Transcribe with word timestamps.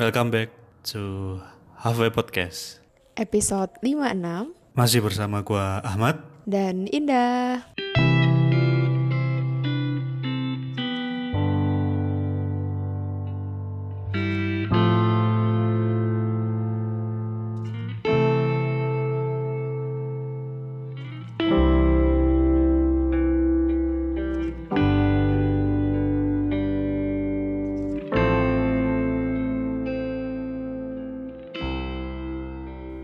Welcome 0.00 0.32
back 0.32 0.48
to 0.96 1.36
Halfway 1.76 2.08
Podcast. 2.08 2.80
episode 3.20 3.68
56 3.84 4.56
Masih 4.72 5.04
bersama 5.04 5.44
gua 5.44 5.84
Ahmad. 5.84 6.24
dan 6.48 6.88
Indah. 6.88 7.68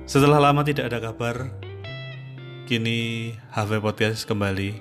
Setelah 0.06 0.38
lama 0.38 0.62
tidak 0.62 0.86
ada 0.86 1.02
kabar, 1.02 1.50
kini 2.70 3.34
Halfway 3.50 3.82
Podcast 3.82 4.22
kembali. 4.22 4.78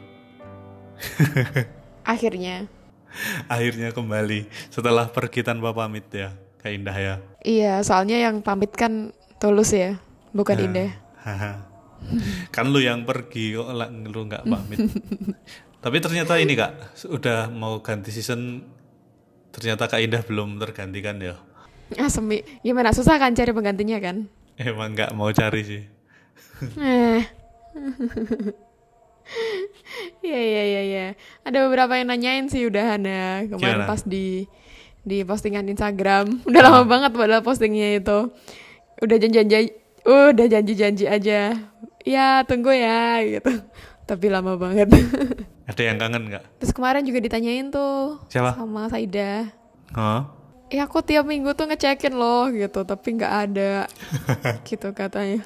Akhirnya. 2.14 2.70
Akhirnya 3.50 3.90
kembali 3.90 4.46
setelah 4.70 5.10
pergi 5.10 5.42
tanpa 5.42 5.74
pamit 5.74 6.06
ya, 6.14 6.30
Kak 6.62 6.70
Indah 6.70 6.94
ya. 6.94 7.16
Iya, 7.42 7.82
soalnya 7.82 8.22
yang 8.22 8.46
pamit 8.46 8.70
kan 8.78 9.18
tulus 9.42 9.74
ya, 9.74 9.98
bukan 10.30 10.62
Indah. 10.62 10.94
Haha. 11.26 11.74
kan 12.54 12.70
lu 12.70 12.86
yang 12.86 13.02
pergi 13.02 13.58
kok 13.58 13.66
lu 14.06 14.30
nggak 14.30 14.46
pamit. 14.46 14.78
Tapi 15.84 15.98
ternyata 16.06 16.38
ini 16.38 16.54
kak, 16.54 17.02
udah 17.10 17.50
mau 17.50 17.82
ganti 17.82 18.14
season, 18.14 18.62
ternyata 19.50 19.90
Kak 19.90 20.06
Indah 20.06 20.22
belum 20.22 20.62
tergantikan 20.62 21.18
ya. 21.18 21.34
Ah, 21.98 22.14
semi. 22.14 22.46
Gimana? 22.62 22.94
Susah 22.94 23.18
kan 23.18 23.34
cari 23.34 23.50
penggantinya 23.50 23.98
kan? 23.98 24.30
Emang 24.60 24.96
nggak 24.96 25.12
mau 25.14 25.30
cari 25.32 25.62
sih. 25.64 25.84
Eh. 26.80 27.22
Iya, 30.22 30.40
iya, 30.42 30.64
iya, 30.66 30.82
iya. 30.86 31.06
Ada 31.42 31.66
beberapa 31.66 31.98
yang 31.98 32.10
nanyain 32.14 32.46
sih 32.50 32.66
udah 32.70 32.98
Hana. 32.98 33.46
Kemarin 33.50 33.82
Gimana? 33.82 33.90
pas 33.90 34.02
di 34.06 34.46
di 35.06 35.22
postingan 35.26 35.66
Instagram. 35.70 36.46
Udah 36.50 36.62
lama 36.62 36.84
banget 36.86 37.12
padahal 37.14 37.42
postingnya 37.46 38.02
itu. 38.02 38.34
Udah 39.02 39.18
janji-janji, 39.22 39.74
udah 40.06 40.46
janji-janji 40.50 41.06
aja. 41.06 41.58
Ya, 42.06 42.28
tunggu 42.46 42.70
ya 42.74 43.22
gitu. 43.26 43.50
Tapi 44.06 44.26
lama 44.30 44.58
banget. 44.58 44.94
Ada 45.66 45.82
yang 45.82 45.98
kangen 45.98 46.30
nggak? 46.30 46.44
Terus 46.62 46.74
kemarin 46.78 47.02
juga 47.02 47.18
ditanyain 47.22 47.74
tuh 47.74 48.22
Siapa? 48.30 48.54
sama 48.54 48.86
Saida. 48.90 49.50
Oh, 49.98 50.22
Ya 50.68 50.84
aku 50.84 51.00
tiap 51.00 51.24
minggu 51.24 51.54
tuh 51.54 51.70
ngecekin 51.70 52.12
loh 52.12 52.50
gitu, 52.50 52.82
tapi 52.82 53.16
nggak 53.16 53.34
ada 53.48 53.86
gitu 54.68 54.90
katanya. 54.92 55.46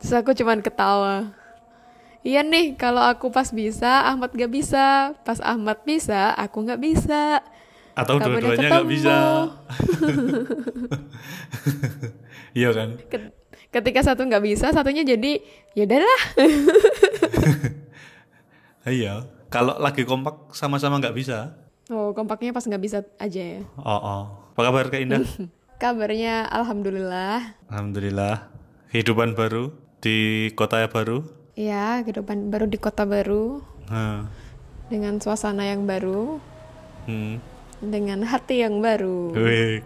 Terus 0.00 0.12
aku 0.14 0.32
cuman 0.32 0.58
ketawa. 0.58 1.30
Iya 2.24 2.42
nih, 2.42 2.74
kalau 2.74 3.00
aku 3.00 3.30
pas 3.30 3.46
bisa, 3.48 4.04
Ahmad 4.04 4.34
gak 4.34 4.50
bisa. 4.50 5.14
Pas 5.22 5.38
Ahmad 5.38 5.78
bisa, 5.84 6.34
aku 6.34 6.66
nggak 6.66 6.80
bisa. 6.82 7.40
atau 7.98 8.14
dua-duanya 8.14 8.68
nggak 8.70 8.88
bisa. 8.88 9.16
Iya 12.54 12.70
kan? 12.74 12.98
Ket- 13.06 13.34
Ketika 13.68 14.00
satu 14.00 14.24
nggak 14.24 14.40
bisa, 14.40 14.72
satunya 14.72 15.04
jadi 15.04 15.44
ya 15.76 15.84
udahlah. 15.84 16.20
Iya. 18.88 19.28
Kalau 19.52 19.76
lagi 19.76 20.04
kompak 20.04 20.56
sama-sama 20.56 20.96
nggak 20.96 21.12
bisa. 21.12 21.67
Oh, 21.88 22.12
kompaknya 22.12 22.52
pas 22.52 22.60
nggak 22.62 22.82
bisa 22.82 22.98
aja 23.16 23.40
ya. 23.40 23.60
Oh, 23.76 23.88
oh. 23.90 24.22
Apa 24.52 24.60
kabar 24.62 24.84
Kak 24.88 25.00
Indah? 25.00 25.24
Kabarnya 25.82 26.44
alhamdulillah. 26.44 27.54
Alhamdulillah. 27.70 28.50
Kehidupan 28.90 29.32
baru 29.32 29.70
di 29.98 30.16
kota 30.52 30.82
yang 30.82 30.90
baru. 30.90 31.18
Ya, 31.54 32.02
kehidupan 32.02 32.50
baru 32.50 32.66
di 32.66 32.76
kota 32.76 33.02
baru 33.02 33.62
Nah. 33.88 34.28
dengan 34.88 35.16
suasana 35.16 35.64
yang 35.64 35.84
baru, 35.84 36.36
Hmm. 37.04 37.40
dengan 37.78 38.20
hati 38.22 38.60
yang 38.60 38.80
baru. 38.80 39.32
Wih. 39.32 39.80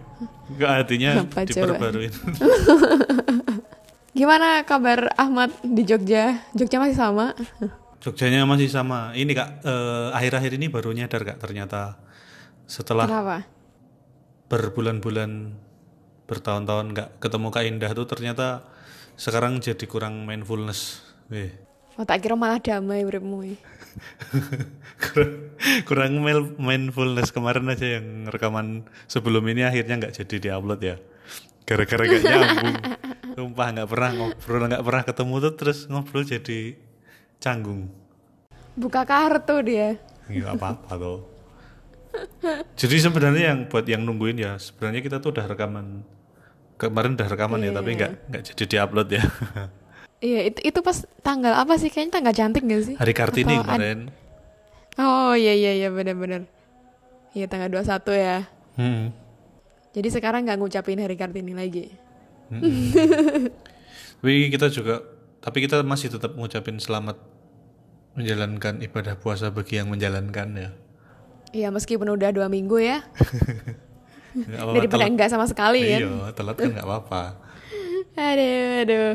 Nggak 0.53 0.71
hatinya 0.75 1.11
Apa 1.23 1.45
diperbaruin. 1.45 2.13
Gimana 4.13 4.61
kabar 4.63 5.09
Ahmad 5.15 5.55
di 5.61 5.83
Jogja? 5.83 6.41
Jogja 6.53 6.77
masih 6.77 6.97
sama? 6.97 7.33
Jogjanya 8.03 8.43
masih 8.43 8.67
sama. 8.67 9.15
Ini 9.15 9.31
Kak, 9.31 9.51
eh, 9.63 10.09
akhir-akhir 10.11 10.59
ini 10.59 10.67
baru 10.67 10.91
nyadar 10.91 11.23
Kak 11.23 11.39
ternyata 11.39 12.03
setelah 12.67 13.07
Kenapa? 13.07 13.47
berbulan-bulan 14.51 15.55
bertahun-tahun 16.27 16.87
nggak 16.93 17.09
ketemu 17.23 17.49
Kak 17.55 17.65
Indah 17.65 17.91
tuh 17.95 18.07
ternyata 18.11 18.67
sekarang 19.15 19.63
jadi 19.63 19.87
kurang 19.87 20.27
mindfulness. 20.27 20.99
Wih. 21.31 21.55
Oh, 21.95 22.03
tak 22.03 22.27
kira 22.27 22.35
malah 22.35 22.59
damai 22.59 23.07
uripmu. 23.07 23.45
kurang, 25.05 25.33
kurang 25.85 26.13
mindfulness 26.59 27.31
kemarin 27.31 27.71
aja 27.71 28.01
yang 28.01 28.27
rekaman 28.27 28.89
sebelum 29.07 29.45
ini 29.47 29.63
akhirnya 29.69 30.01
nggak 30.01 30.17
jadi 30.17 30.37
diupload 30.51 30.81
ya 30.81 30.97
gara-gara 31.63 32.05
gak 32.05 32.23
nyambung 32.25 32.77
sumpah 33.37 33.67
nggak 33.77 33.89
pernah 33.89 34.11
ngobrol 34.17 34.63
nggak 34.69 34.85
pernah 34.85 35.03
ketemu 35.07 35.35
tuh 35.41 35.53
terus 35.57 35.79
ngobrol 35.89 36.25
jadi 36.27 36.61
canggung 37.43 37.91
Buka 38.73 39.03
kartu 39.05 39.61
dia. 39.61 39.99
nggak 40.31 40.55
apa-apa 40.55 40.93
tuh 40.95 41.19
jadi 42.79 42.97
sebenarnya 43.03 43.45
yang 43.53 43.61
buat 43.67 43.85
yang 43.85 44.07
nungguin 44.07 44.39
ya 44.39 44.57
sebenarnya 44.57 45.03
kita 45.03 45.17
tuh 45.19 45.35
udah 45.35 45.45
rekaman 45.45 46.07
kemarin 46.79 47.19
udah 47.19 47.29
rekaman 47.29 47.61
ya 47.61 47.75
tapi 47.75 47.91
nggak 47.99 48.13
nggak 48.31 48.43
jadi 48.55 48.63
diupload 48.71 49.09
ya 49.11 49.25
Iya, 50.23 50.55
itu 50.55 50.61
itu 50.63 50.79
pas 50.87 51.03
tanggal 51.19 51.51
apa 51.51 51.75
sih? 51.83 51.91
Kayaknya 51.91 52.13
tanggal 52.15 52.31
cantik 52.31 52.63
gak 52.63 52.83
sih? 52.87 52.95
hari 52.95 53.11
kartini 53.11 53.59
Atau 53.59 53.67
kemarin 53.67 53.99
Oh, 54.95 55.35
iya 55.35 55.51
iya 55.51 55.73
iya 55.75 55.89
benar-benar. 55.91 56.47
Iya, 57.35 57.51
tanggal 57.51 57.67
21 57.73 58.13
ya. 58.15 58.39
Hmm. 58.79 59.11
Jadi 59.91 60.09
sekarang 60.09 60.45
nggak 60.47 60.63
ngucapin 60.63 61.01
hari 61.01 61.17
Kartini 61.17 61.53
lagi. 61.53 61.91
Tapi 64.23 64.33
kita 64.49 64.69
juga, 64.69 65.03
tapi 65.43 65.59
kita 65.61 65.83
masih 65.83 66.09
tetap 66.09 66.33
ngucapin 66.33 66.79
selamat 66.79 67.19
menjalankan 68.13 68.79
ibadah 68.81 69.17
puasa 69.17 69.51
bagi 69.51 69.77
yang 69.77 69.89
menjalankan 69.89 70.49
ya. 70.55 70.71
Iya, 71.53 71.69
meskipun 71.69 72.09
udah 72.09 72.31
dua 72.31 72.47
minggu 72.47 72.79
ya. 72.79 73.03
Apa-apa, 74.33 74.73
Daripada 74.75 74.97
telat- 74.97 75.13
enggak 75.13 75.29
sama 75.29 75.45
sekali 75.45 75.85
kan. 75.85 76.01
Iya, 76.01 76.33
telat 76.33 76.57
kan 76.57 76.73
nggak 76.73 76.87
apa-apa. 76.87 77.23
Aduh, 78.13 78.81
aduh. 78.81 79.13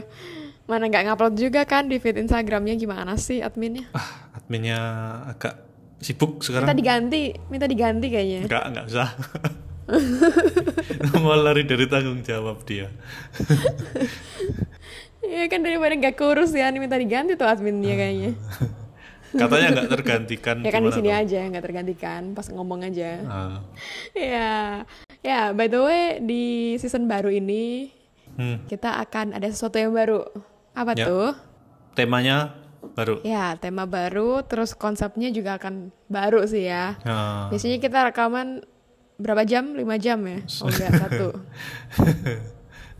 Mana 0.65 0.85
nggak 0.85 1.03
ngupload 1.05 1.33
juga 1.33 1.61
kan 1.63 1.85
di 1.85 1.95
feed 1.95 2.17
Instagramnya 2.19 2.75
gimana 2.75 3.13
sih 3.15 3.39
adminnya? 3.39 3.85
Ah, 3.93 4.33
adminnya 4.33 4.77
agak 5.25 5.63
sibuk 5.97 6.37
Minta 6.37 6.45
sekarang. 6.45 6.75
diganti, 6.75 7.21
minta 7.47 7.65
diganti 7.65 8.07
kayaknya. 8.09 8.45
Enggak, 8.45 8.63
enggak 8.67 8.85
usah. 8.89 9.09
Mau 11.23 11.33
lari 11.33 11.63
dari 11.63 11.87
tanggung 11.87 12.19
jawab 12.19 12.61
dia. 12.61 12.91
Iya 15.27 15.45
kan 15.45 15.59
daripada 15.59 15.93
nggak 15.93 16.15
kurus 16.15 16.55
ya, 16.55 16.71
ini 16.71 16.79
minta 16.79 16.95
diganti 16.95 17.35
tuh 17.35 17.43
adminnya 17.43 17.93
kayaknya. 17.93 18.31
Katanya 19.41 19.67
nggak 19.75 19.89
tergantikan. 19.91 20.55
ya 20.63 20.71
kan 20.71 20.81
di 20.81 20.91
sini 20.95 21.09
tuh? 21.11 21.19
aja, 21.19 21.39
nggak 21.45 21.63
tergantikan, 21.63 22.21
pas 22.31 22.47
ngomong 22.47 22.79
aja. 22.81 23.11
Ah. 23.27 23.57
Ya, 24.15 24.87
ya. 25.19 25.51
By 25.51 25.67
the 25.67 25.81
way, 25.83 26.03
di 26.23 26.43
season 26.79 27.05
baru 27.05 27.29
ini 27.29 27.91
Hmm. 28.33 28.61
kita 28.65 29.01
akan 29.01 29.33
ada 29.33 29.49
sesuatu 29.49 29.75
yang 29.75 29.91
baru. 29.91 30.21
Apa 30.71 30.93
Ya. 30.93 31.09
tuh? 31.09 31.33
Temanya 31.91 32.53
baru. 32.93 33.17
Ya, 33.25 33.57
tema 33.57 33.83
baru, 33.83 34.45
terus 34.45 34.71
konsepnya 34.71 35.27
juga 35.27 35.57
akan 35.57 35.89
baru 36.05 36.45
sih 36.45 36.63
ya. 36.63 36.95
Ah. 37.01 37.49
Biasanya 37.49 37.81
kita 37.81 38.07
rekaman 38.07 38.61
berapa 39.17 39.41
jam? 39.43 39.73
5 39.73 39.97
jam 39.97 40.21
ya? 40.23 40.39
Oh 40.61 40.69
enggak, 40.69 40.91
satu. 40.95 41.27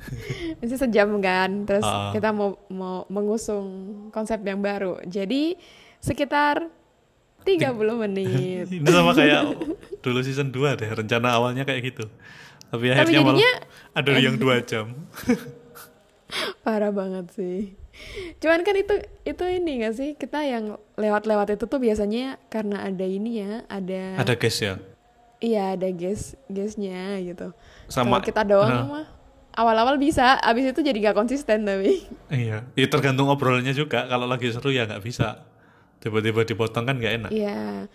Biasanya 0.60 0.80
sejam 0.80 1.10
kan. 1.18 1.50
Terus 1.64 1.84
Ah. 1.84 2.12
kita 2.12 2.30
mau 2.30 2.56
mau 2.68 3.04
mengusung 3.08 3.68
konsep 4.10 4.40
yang 4.42 4.60
baru. 4.60 5.00
Jadi 5.04 5.56
sekitar 5.98 6.68
30 7.42 7.74
menit. 7.98 8.68
Ini 8.76 8.86
sama 8.86 9.12
kayak 9.12 9.44
dulu 10.00 10.20
season 10.20 10.50
2 10.50 10.76
deh, 10.76 10.90
rencana 10.90 11.34
awalnya 11.34 11.64
kayak 11.64 11.82
gitu. 11.86 12.06
Tapi 12.68 12.86
Tapi 12.86 12.92
akhirnya 12.92 13.20
malah 13.22 13.34
jadinya- 13.34 13.60
ada 13.94 14.12
yang 14.18 14.36
dua 14.36 14.56
jam. 14.60 14.92
Parah 16.64 16.92
banget 16.92 17.32
sih. 17.32 17.60
Cuman 18.38 18.62
kan 18.62 18.76
itu 18.76 18.94
itu 19.24 19.44
ini 19.48 19.82
gak 19.82 19.96
sih? 19.96 20.10
Kita 20.14 20.44
yang 20.44 20.76
lewat-lewat 20.94 21.56
itu 21.56 21.66
tuh 21.66 21.80
biasanya 21.80 22.38
karena 22.46 22.84
ada 22.84 23.02
ini 23.02 23.40
ya, 23.40 23.64
ada, 23.66 24.20
Ada 24.20 24.36
guys 24.36 24.60
ya. 24.60 24.76
iya 25.40 25.74
ada 25.74 25.88
guest 25.90 26.36
guestnya 26.46 27.18
gitu. 27.24 27.56
Sama- 27.88 28.20
Kalau 28.20 28.28
kita 28.28 28.42
doang 28.44 28.70
Nah. 28.70 28.86
mah 28.86 29.08
awal-awal 29.58 29.98
bisa, 29.98 30.38
abis 30.38 30.72
itu 30.72 30.86
jadi 30.86 31.10
gak 31.10 31.18
konsisten 31.18 31.66
tapi. 31.66 32.06
Iya, 32.30 32.70
ya 32.78 32.88
tergantung 32.88 33.28
obrolannya 33.34 33.74
juga. 33.74 34.06
Kalau 34.06 34.30
lagi 34.30 34.54
seru 34.54 34.70
ya 34.70 34.86
nggak 34.86 35.02
bisa. 35.02 35.44
Tiba-tiba 35.98 36.46
dipotong 36.46 36.86
kan 36.86 36.96
nggak 37.02 37.14
enak. 37.18 37.32
Iya. 37.34 37.90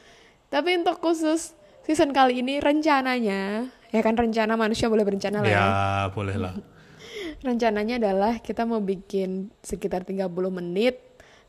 Tapi 0.51 0.83
untuk 0.83 0.99
khusus 0.99 1.55
season 1.87 2.11
kali 2.11 2.43
ini 2.43 2.59
rencananya 2.59 3.71
ya 3.93 4.01
kan 4.01 4.17
rencana 4.17 4.57
manusia 4.59 4.91
boleh 4.91 5.07
berencana 5.07 5.39
lah 5.41 5.49
ya. 5.49 5.57
Ya, 5.57 5.71
boleh 6.11 6.37
lah. 6.37 6.55
Rencananya 7.47 7.99
adalah 8.03 8.43
kita 8.43 8.67
mau 8.67 8.83
bikin 8.83 9.51
sekitar 9.63 10.03
30 10.03 10.29
menit 10.51 10.99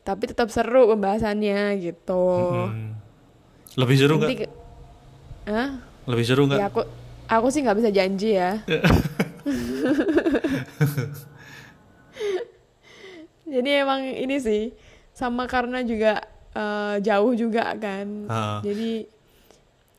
tapi 0.04 0.28
tetap 0.28 0.52
seru 0.52 0.92
pembahasannya 0.92 1.80
gitu. 1.80 2.24
Hmm. 2.68 2.92
Lebih 3.74 3.96
seru 3.96 4.14
nggak? 4.20 4.30
Lebih 6.06 6.24
seru 6.24 6.42
nggak? 6.44 6.60
Ya 6.60 6.68
aku 6.68 6.84
aku 7.24 7.46
sih 7.48 7.64
nggak 7.64 7.78
bisa 7.80 7.90
janji 7.90 8.36
ya. 8.36 8.60
Jadi 13.44 13.70
emang 13.70 14.00
ini 14.02 14.36
sih 14.40 14.72
sama 15.12 15.46
karena 15.46 15.84
juga 15.84 16.24
eh, 16.56 16.96
jauh 17.04 17.32
juga 17.36 17.76
kan. 17.76 18.06
Ah. 18.26 18.58
Jadi 18.64 19.06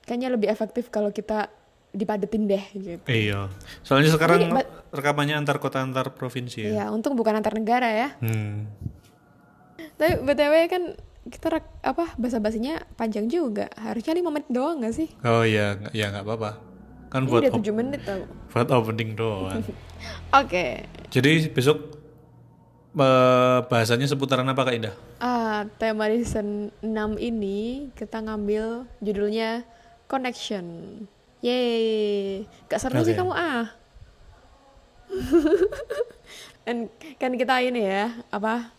kayaknya 0.06 0.30
lebih 0.34 0.50
efektif 0.50 0.90
kalau 0.90 1.10
kita 1.10 1.50
dipadetin 1.96 2.44
deh 2.46 2.66
gitu. 2.76 3.08
Iya. 3.08 3.48
Soalnya 3.82 4.12
sekarang 4.12 4.52
but- 4.52 4.68
rekamannya 4.92 5.40
antar 5.40 5.64
kota 5.64 5.80
antar 5.80 6.12
provinsi 6.12 6.68
ya. 6.68 6.70
Iya, 6.70 6.86
untung 6.92 7.16
bukan 7.16 7.40
antar 7.40 7.56
negara 7.56 7.88
ya. 7.88 8.10
Hmm. 8.20 8.68
Tapi 9.96 10.20
BTW 10.28 10.54
kan 10.68 10.84
kita 11.26 11.48
rek- 11.58 11.80
apa 11.82 12.20
bahasa 12.20 12.44
basinya 12.44 12.84
panjang 13.00 13.32
juga. 13.32 13.72
Harusnya 13.80 14.12
5 14.12 14.28
menit 14.28 14.50
doang 14.52 14.84
gak 14.84 14.94
sih? 14.94 15.08
Oh 15.24 15.48
iya, 15.48 15.80
ya 15.96 16.12
nggak 16.12 16.28
apa-apa. 16.28 16.75
Kan 17.16 17.24
Ini 17.24 17.32
buat 17.32 17.42
udah 17.48 17.54
op- 17.56 17.64
7 17.64 17.72
menit 17.72 18.02
tau. 18.04 18.28
buat 18.52 18.68
opening 18.68 19.16
doang. 19.16 19.64
Oke. 20.44 20.84
Jadi 21.08 21.48
besok 21.48 21.96
bahasanya 23.66 24.04
seputaran 24.04 24.44
apa 24.44 24.68
Kak 24.68 24.76
Indah? 24.76 24.96
Ah, 25.20 25.64
tema 25.80 26.12
di 26.12 26.20
season 26.20 26.76
6 26.80 26.92
ini 27.16 27.88
kita 27.96 28.20
ngambil 28.20 28.84
judulnya 29.00 29.64
Connection. 30.06 30.68
Yeay. 31.40 32.44
Gak 32.68 32.84
seru 32.84 33.00
sih 33.00 33.16
Oke. 33.16 33.24
kamu 33.24 33.32
ah. 33.32 33.72
Dan 36.68 36.92
kan 37.16 37.32
kita 37.32 37.62
ini 37.62 37.80
ya, 37.80 38.12
apa 38.28 38.76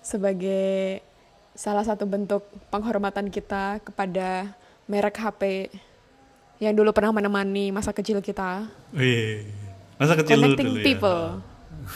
sebagai 0.00 1.04
salah 1.52 1.84
satu 1.84 2.08
bentuk 2.08 2.40
penghormatan 2.68 3.28
kita 3.28 3.82
kepada 3.82 4.54
merek 4.86 5.18
HP 5.18 5.42
yang 6.58 6.72
dulu 6.72 6.90
pernah 6.90 7.12
menemani 7.12 7.68
masa 7.68 7.90
kecil 7.90 8.18
kita. 8.18 8.64
Wih, 8.90 9.44
masa 9.96 10.14
kecil 10.14 10.40
Connecting 10.40 10.68
dulu 10.70 10.80
people. 10.80 11.22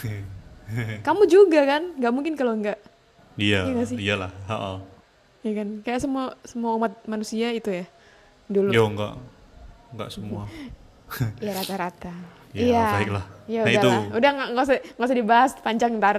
ya? 0.05 0.21
Kamu 1.05 1.23
juga 1.25 1.59
kan? 1.65 1.81
Gak 1.95 2.11
mungkin 2.11 2.33
kalau 2.33 2.53
enggak. 2.53 2.79
iya, 3.35 3.65
Iya 3.65 3.83
iyalah. 3.91 4.31
Ha-ha. 4.45 4.79
Ya 5.41 5.51
kan? 5.55 5.67
Kayak 5.81 5.99
semua 5.99 6.23
semua 6.43 6.71
umat 6.75 6.93
manusia 7.03 7.49
itu 7.49 7.73
ya. 7.73 7.85
Dulu. 8.47 8.69
Yo 8.69 8.85
enggak, 8.85 9.13
enggak 9.91 10.09
semua. 10.09 10.45
Ya 11.43 11.51
rata-rata. 11.53 12.13
Ya, 12.51 12.67
iya. 12.67 12.83
baiklah. 12.91 13.25
Ya 13.47 13.63
Nah, 13.63 13.71
udahlah. 13.71 13.79
itu. 13.79 13.91
Udah 14.11 14.29
nggak 14.31 14.47
nggak 14.51 14.65
usah 14.67 14.77
nggak 14.83 15.07
usah 15.07 15.17
dibahas 15.17 15.51
panjang 15.59 15.91
ntar. 15.97 16.15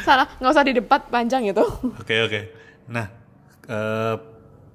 Salah 0.00 0.26
nggak 0.40 0.48
usah 0.50 0.64
di 0.64 0.72
debat 0.72 1.02
panjang 1.06 1.42
itu. 1.44 1.64
Oke 2.00 2.16
oke. 2.24 2.40
Nah, 2.88 3.06
eh, 3.68 4.14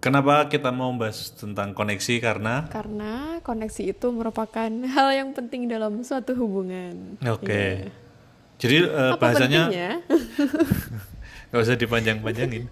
kenapa 0.04 0.52
kita 0.52 0.68
mau 0.70 0.92
bahas 0.92 1.32
tentang 1.32 1.72
koneksi 1.72 2.20
karena 2.20 2.68
Karena 2.68 3.40
koneksi 3.40 3.96
itu 3.96 4.12
merupakan 4.12 4.68
hal 4.96 5.08
yang 5.16 5.32
penting 5.32 5.72
dalam 5.72 6.04
suatu 6.04 6.36
hubungan. 6.36 7.16
Oke. 7.24 7.48
Iya. 7.48 7.88
Jadi 8.60 8.76
eh, 8.84 9.12
Apa 9.16 9.20
bahasanya 9.20 9.62
nggak 11.50 11.62
usah 11.64 11.80
dipanjang-panjangin. 11.80 12.68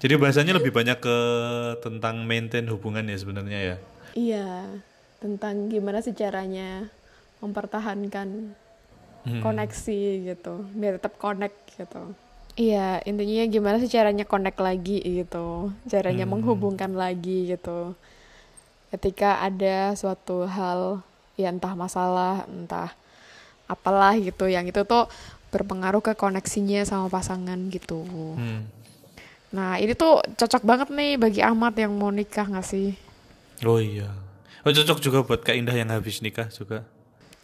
Jadi 0.00 0.14
bahasanya 0.16 0.56
lebih 0.56 0.72
banyak 0.72 0.96
ke 0.96 1.16
tentang 1.82 2.24
maintain 2.24 2.64
hubungan 2.70 3.04
ya 3.04 3.16
sebenarnya 3.18 3.58
ya. 3.60 3.76
Iya. 4.14 4.48
Tentang 5.20 5.68
gimana 5.68 6.00
sih 6.00 6.14
caranya 6.14 6.86
mempertahankan 7.42 8.56
Hmm. 9.20 9.44
koneksi 9.44 10.32
gitu 10.32 10.64
biar 10.72 10.96
tetap 10.96 11.20
connect 11.20 11.76
gitu 11.76 12.16
iya 12.60 13.00
intinya 13.02 13.44
gimana 13.46 13.76
sih 13.78 13.88
caranya 13.88 14.22
connect 14.22 14.60
lagi 14.60 15.00
gitu 15.00 15.72
caranya 15.86 16.22
Hmm. 16.22 16.36
menghubungkan 16.36 16.92
lagi 16.92 17.48
gitu 17.48 17.96
ketika 18.90 19.40
ada 19.40 19.94
suatu 19.94 20.44
hal 20.44 21.00
ya 21.34 21.48
entah 21.48 21.72
masalah 21.74 22.44
entah 22.44 22.92
apalah 23.64 24.12
gitu 24.14 24.44
yang 24.44 24.66
itu 24.66 24.82
tuh 24.84 25.06
berpengaruh 25.48 26.02
ke 26.02 26.12
koneksinya 26.14 26.84
sama 26.84 27.08
pasangan 27.08 27.56
gitu 27.68 28.04
Hmm. 28.34 28.68
nah 29.50 29.74
ini 29.74 29.94
tuh 29.94 30.20
cocok 30.30 30.62
banget 30.62 30.88
nih 30.90 31.16
bagi 31.16 31.40
Ahmad 31.40 31.72
yang 31.74 31.90
mau 31.92 32.10
nikah 32.10 32.44
nggak 32.46 32.66
sih 32.66 32.92
Oh 33.60 33.76
iya. 33.76 34.08
Oh 34.60 34.70
cocok 34.70 34.98
juga 34.98 35.18
buat 35.20 35.40
Kak 35.40 35.52
Indah 35.54 35.72
yang 35.74 35.88
habis 35.88 36.20
nikah 36.20 36.48
juga. 36.48 36.80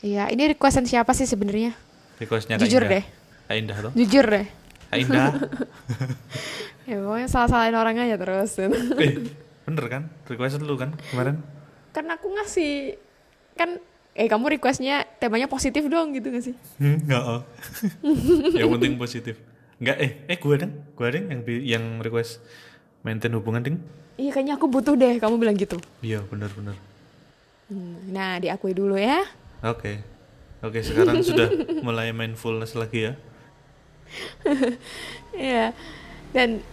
iya 0.00 0.28
ini 0.28 0.48
requestan 0.48 0.84
siapa 0.84 1.12
sih 1.12 1.24
sebenarnya 1.24 1.76
Requestnya 2.16 2.56
Kak 2.56 2.62
Jujur 2.62 2.80
Indah. 2.82 2.92
deh. 2.94 3.04
Kak 3.46 3.54
Indah 3.54 3.76
tuh. 3.80 3.92
jujur 3.94 4.24
deh 4.26 4.46
Kak 4.86 4.98
Indah. 4.98 5.30
ya 6.88 7.02
pokoknya 7.02 7.28
salah-salahin 7.28 7.74
orang 7.74 7.98
aja 7.98 8.16
terus 8.16 8.54
eh, 8.58 8.70
bener 9.66 9.86
kan? 9.90 10.02
Request 10.24 10.62
lu 10.62 10.78
kan 10.78 10.94
kemarin? 11.10 11.42
kan 11.90 12.04
aku 12.12 12.28
ngasih 12.28 13.00
kan 13.56 13.80
eh 14.12 14.28
kamu 14.28 14.52
requestnya 14.52 15.08
temanya 15.16 15.48
positif 15.48 15.88
dong 15.88 16.12
gitu 16.12 16.28
gak 16.28 16.44
sih 16.44 16.54
Hmm, 16.76 17.00
enggak. 17.00 17.22
oh. 17.24 17.40
yang 18.58 18.68
penting 18.70 18.96
positif. 18.96 19.40
Enggak 19.76 19.96
eh 19.98 20.10
eh 20.24 20.36
gua 20.36 20.56
deng, 20.56 20.72
gua 20.92 21.08
deng 21.08 21.24
yang 21.26 21.40
yang 21.64 21.84
request 21.98 22.40
maintain 23.00 23.32
hubungan 23.32 23.60
deng. 23.60 23.76
iya 24.16 24.28
kayaknya 24.30 24.56
aku 24.56 24.68
butuh 24.68 24.92
deh 24.92 25.16
kamu 25.16 25.36
bilang 25.36 25.56
gitu 25.56 25.76
Iya, 26.00 26.20
bener. 26.24 26.48
Hmm, 27.66 27.96
nah 28.08 28.38
diakui 28.38 28.72
dulu 28.72 28.94
ya 28.94 29.24
Oke. 29.64 30.00
Oke, 30.60 30.80
sekarang 30.80 31.20
sudah 31.20 31.48
mulai 31.80 32.12
mindfulness 32.12 32.72
lagi 32.72 33.08
ya. 33.08 33.12
Iya. 35.36 35.76
Dan 36.32 36.64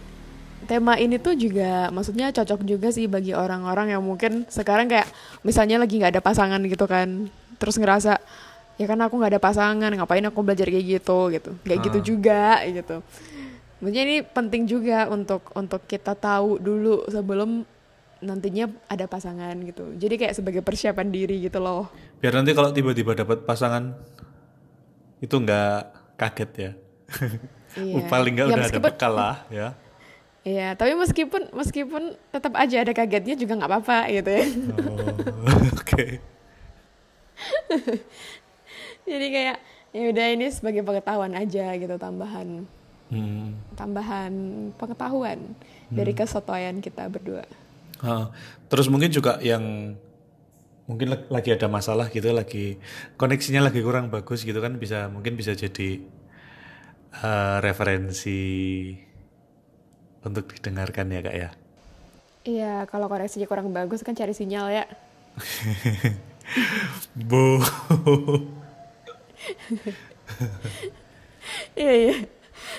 tema 0.64 0.96
ini 0.96 1.20
tuh 1.20 1.36
juga 1.36 1.92
maksudnya 1.92 2.32
cocok 2.32 2.64
juga 2.64 2.88
sih 2.88 3.04
bagi 3.04 3.36
orang-orang 3.36 3.92
yang 3.92 4.00
mungkin 4.00 4.48
sekarang 4.48 4.88
kayak 4.88 5.04
misalnya 5.44 5.76
lagi 5.76 6.00
nggak 6.00 6.16
ada 6.16 6.24
pasangan 6.24 6.56
gitu 6.64 6.88
kan 6.88 7.28
terus 7.60 7.76
ngerasa 7.76 8.16
ya 8.80 8.86
kan 8.88 8.96
aku 9.04 9.20
nggak 9.20 9.36
ada 9.36 9.42
pasangan 9.44 9.92
ngapain 9.92 10.24
aku 10.24 10.40
belajar 10.40 10.66
kayak 10.66 10.98
gitu 11.00 11.18
gitu. 11.30 11.50
Kayak 11.62 11.80
gitu 11.84 11.98
Ah. 12.00 12.04
juga 12.04 12.44
gitu. 12.64 12.96
Maksudnya 13.84 14.02
ini 14.08 14.16
penting 14.24 14.62
juga 14.64 14.98
untuk 15.12 15.52
untuk 15.52 15.84
kita 15.84 16.16
tahu 16.16 16.56
dulu 16.56 17.04
sebelum 17.12 17.68
nantinya 18.24 18.72
ada 18.88 19.04
pasangan 19.04 19.52
gitu. 19.60 19.92
Jadi 20.00 20.14
kayak 20.16 20.34
sebagai 20.34 20.64
persiapan 20.64 21.12
diri 21.12 21.44
gitu 21.44 21.60
loh. 21.60 21.92
Biar 22.24 22.32
nanti 22.32 22.56
kalau 22.56 22.72
tiba-tiba 22.72 23.12
dapat 23.12 23.44
pasangan 23.44 23.92
itu 25.20 25.34
enggak 25.36 25.92
kaget 26.16 26.50
ya. 26.56 26.72
Iya. 27.74 28.06
Paling 28.06 28.32
enggak 28.32 28.46
Ya, 28.46 28.54
udah 28.54 28.66
ada 28.66 28.80
bekal 28.80 29.12
lah 29.12 29.36
ya. 29.48 29.68
Iya, 30.44 30.76
tapi 30.76 30.92
meskipun 30.92 31.48
meskipun 31.50 32.02
tetap 32.28 32.52
aja 32.52 32.76
ada 32.78 32.92
kagetnya 32.92 33.34
juga 33.34 33.56
nggak 33.56 33.70
apa-apa 33.70 33.98
gitu 34.12 34.30
ya. 34.30 34.44
Oh, 34.76 35.08
Oke. 35.80 36.20
Jadi 39.04 39.26
kayak 39.26 39.56
ya 39.90 40.04
udah 40.06 40.26
ini 40.28 40.46
sebagai 40.48 40.82
pengetahuan 40.82 41.32
aja 41.32 41.74
gitu 41.74 41.96
tambahan 41.96 42.66
Hmm. 43.04 43.52
tambahan 43.74 44.32
pengetahuan 44.74 45.38
dari 45.86 46.12
kesotoyan 46.12 46.80
kita 46.80 47.04
berdua. 47.06 47.44
Ah, 48.00 48.32
terus 48.66 48.88
mungkin 48.88 49.12
juga 49.12 49.38
yang 49.38 49.94
mungkin 50.84 51.12
lag- 51.12 51.28
lagi 51.28 51.52
ada 51.52 51.68
masalah 51.68 52.08
gitu, 52.08 52.32
lagi 52.32 52.80
koneksinya 53.14 53.60
lagi 53.62 53.80
kurang 53.80 54.08
bagus 54.08 54.42
gitu 54.42 54.56
kan 54.56 54.76
bisa 54.76 55.06
mungkin 55.06 55.36
bisa 55.36 55.52
jadi 55.52 56.00
eh, 57.22 57.56
referensi 57.62 58.40
untuk 60.24 60.50
didengarkan 60.50 61.12
ya 61.12 61.20
kak 61.20 61.36
ya. 61.36 61.50
Iya, 62.44 62.74
kalau 62.88 63.08
koneksinya 63.08 63.48
kurang 63.48 63.72
bagus 63.72 64.04
kan 64.04 64.12
cari 64.12 64.36
sinyal 64.36 64.68
ya. 64.68 64.84
Bu. 67.28 67.60
Iya 71.74 71.92
iya. 71.92 72.14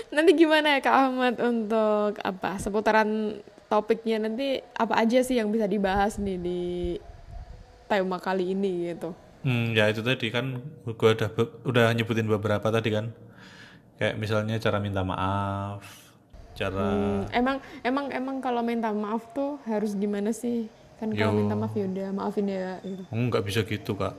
Nanti 0.10 0.32
gimana 0.34 0.78
ya 0.78 0.80
Kak 0.82 0.96
Ahmad 0.96 1.36
untuk 1.42 2.18
apa 2.24 2.58
seputaran 2.58 3.42
topiknya 3.68 4.22
nanti 4.22 4.62
apa 4.78 5.02
aja 5.02 5.20
sih 5.26 5.38
yang 5.38 5.50
bisa 5.50 5.66
dibahas 5.66 6.18
nih 6.22 6.38
di 6.40 6.62
tema 7.90 8.18
kali 8.18 8.56
ini 8.56 8.94
gitu. 8.94 9.14
Hmm, 9.46 9.78
ya 9.78 9.90
itu 9.94 10.02
tadi 10.02 10.34
kan 10.34 10.58
gua 10.98 11.14
udah 11.14 11.30
udah 11.66 11.86
nyebutin 11.94 12.26
beberapa 12.26 12.66
tadi 12.70 12.90
kan. 12.94 13.14
Kayak 13.96 14.14
misalnya 14.20 14.56
cara 14.60 14.78
minta 14.78 15.02
maaf, 15.02 15.82
cara 16.52 16.84
Hmm, 16.84 17.24
emang 17.32 17.56
emang 17.80 18.06
emang 18.12 18.36
kalau 18.40 18.60
minta 18.60 18.92
maaf 18.92 19.24
tuh 19.32 19.56
harus 19.64 19.96
gimana 19.96 20.30
sih? 20.30 20.68
Kan 20.96 21.12
kalau 21.12 21.32
Yo. 21.32 21.38
minta 21.40 21.54
maaf 21.54 21.72
ya 21.72 21.86
udah 21.86 22.08
maafin 22.12 22.46
ya 22.46 22.76
gitu. 22.84 23.02
Nggak 23.08 23.42
bisa 23.44 23.60
gitu 23.64 23.92
kak. 23.96 24.14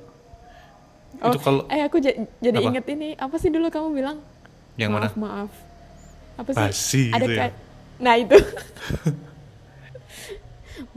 Oh, 1.16 1.28
itu 1.28 1.38
kalau 1.40 1.64
eh 1.68 1.80
aku 1.80 1.96
ja- 1.96 2.16
jadi 2.38 2.56
Apa? 2.56 2.66
inget 2.68 2.84
ini 2.92 3.08
apa 3.16 3.36
sih 3.36 3.48
dulu 3.48 3.68
kamu 3.68 3.88
bilang? 3.94 4.18
yang 4.76 4.92
mana? 4.92 5.08
maaf, 5.08 5.16
maaf. 5.16 5.50
Apa 6.36 6.48
sih? 6.52 6.60
Basi 6.60 7.02
Ada 7.08 7.18
gitu 7.18 7.30
ya? 7.32 7.46
Nah 7.96 8.14
itu. 8.16 8.36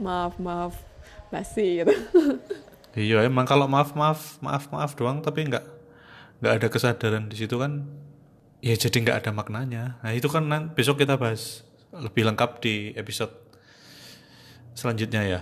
maaf 0.04 0.34
maaf 0.36 0.74
basi 1.30 1.80
gitu. 1.80 1.92
Iya 2.92 3.24
emang 3.24 3.46
kalau 3.46 3.64
maaf 3.64 3.94
maaf 3.94 4.36
maaf 4.40 4.64
maaf 4.68 4.90
doang 4.92 5.20
tapi 5.20 5.46
nggak 5.46 5.62
nggak 6.40 6.52
ada 6.58 6.66
kesadaran 6.68 7.24
di 7.28 7.36
situ 7.38 7.56
kan 7.56 7.84
ya 8.60 8.74
jadi 8.74 8.96
nggak 8.98 9.18
ada 9.20 9.30
maknanya. 9.30 9.82
Nah 10.00 10.10
itu 10.12 10.26
kan 10.26 10.42
nan- 10.42 10.70
besok 10.70 10.98
kita 10.98 11.16
bahas 11.16 11.62
lebih 11.90 12.24
lengkap 12.24 12.60
di 12.60 12.92
episode 12.94 13.30
selanjutnya 14.72 15.22
ya. 15.22 15.40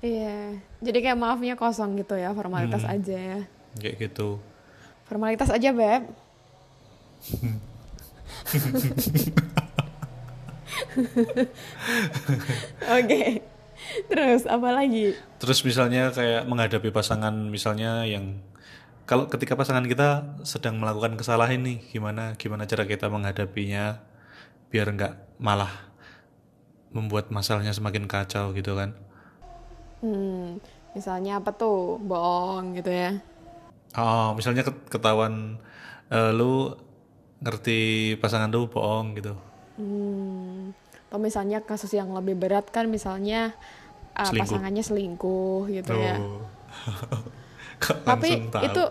Iya, 0.00 0.60
jadi 0.78 0.98
kayak 1.02 1.18
maafnya 1.18 1.54
kosong 1.54 1.96
gitu 1.96 2.14
ya, 2.14 2.30
formalitas 2.30 2.82
Hmm. 2.82 2.92
aja 2.92 3.16
ya. 3.16 3.38
Kayak 3.74 3.94
gitu. 4.06 4.38
Formalitas 5.04 5.48
aja, 5.48 5.68
Beb. 5.72 6.02
Oke. 12.90 13.22
Terus 14.10 14.42
apa 14.44 14.68
lagi? 14.72 15.14
Terus 15.38 15.58
misalnya 15.62 16.10
kayak 16.10 16.42
menghadapi 16.44 16.90
pasangan 16.90 17.32
misalnya 17.46 18.02
yang 18.04 18.40
kalau 19.06 19.30
ketika 19.30 19.54
pasangan 19.54 19.86
kita 19.86 20.38
sedang 20.42 20.82
melakukan 20.82 21.14
kesalahan 21.14 21.62
nih 21.62 21.78
gimana 21.94 22.34
gimana 22.34 22.66
cara 22.66 22.84
kita 22.90 23.06
menghadapinya 23.06 24.02
biar 24.68 24.90
nggak 24.90 25.38
malah 25.38 25.70
membuat 26.90 27.30
masalahnya 27.30 27.70
semakin 27.70 28.10
kacau 28.10 28.50
gitu 28.50 28.74
kan. 28.74 28.98
Hmm, 30.02 30.58
misalnya 30.92 31.38
apa 31.38 31.54
tuh? 31.54 32.02
Bohong 32.02 32.74
gitu 32.74 32.90
ya. 32.90 33.22
Oh, 33.96 34.34
misalnya 34.34 34.66
ket- 34.66 34.86
ketahuan 34.90 35.60
eh, 36.10 36.30
lu 36.34 36.74
ngerti 37.40 38.14
pasangan 38.18 38.50
lu 38.50 38.66
bohong 38.66 39.14
gitu. 39.16 39.38
Hmm, 39.76 40.72
atau 41.06 41.18
misalnya 41.20 41.62
kasus 41.62 41.92
yang 41.94 42.10
lebih 42.10 42.34
berat 42.34 42.66
kan 42.74 42.88
misalnya 42.90 43.54
ah, 44.16 44.26
Selingkuh. 44.26 44.50
pasangannya 44.50 44.82
selingkuh 44.82 45.68
gitu 45.70 45.94
ya. 45.94 46.16
Oh. 46.18 46.42
Kok 46.42 47.22
Tapi 47.80 48.48
tahu? 48.48 48.64
itu 48.64 48.82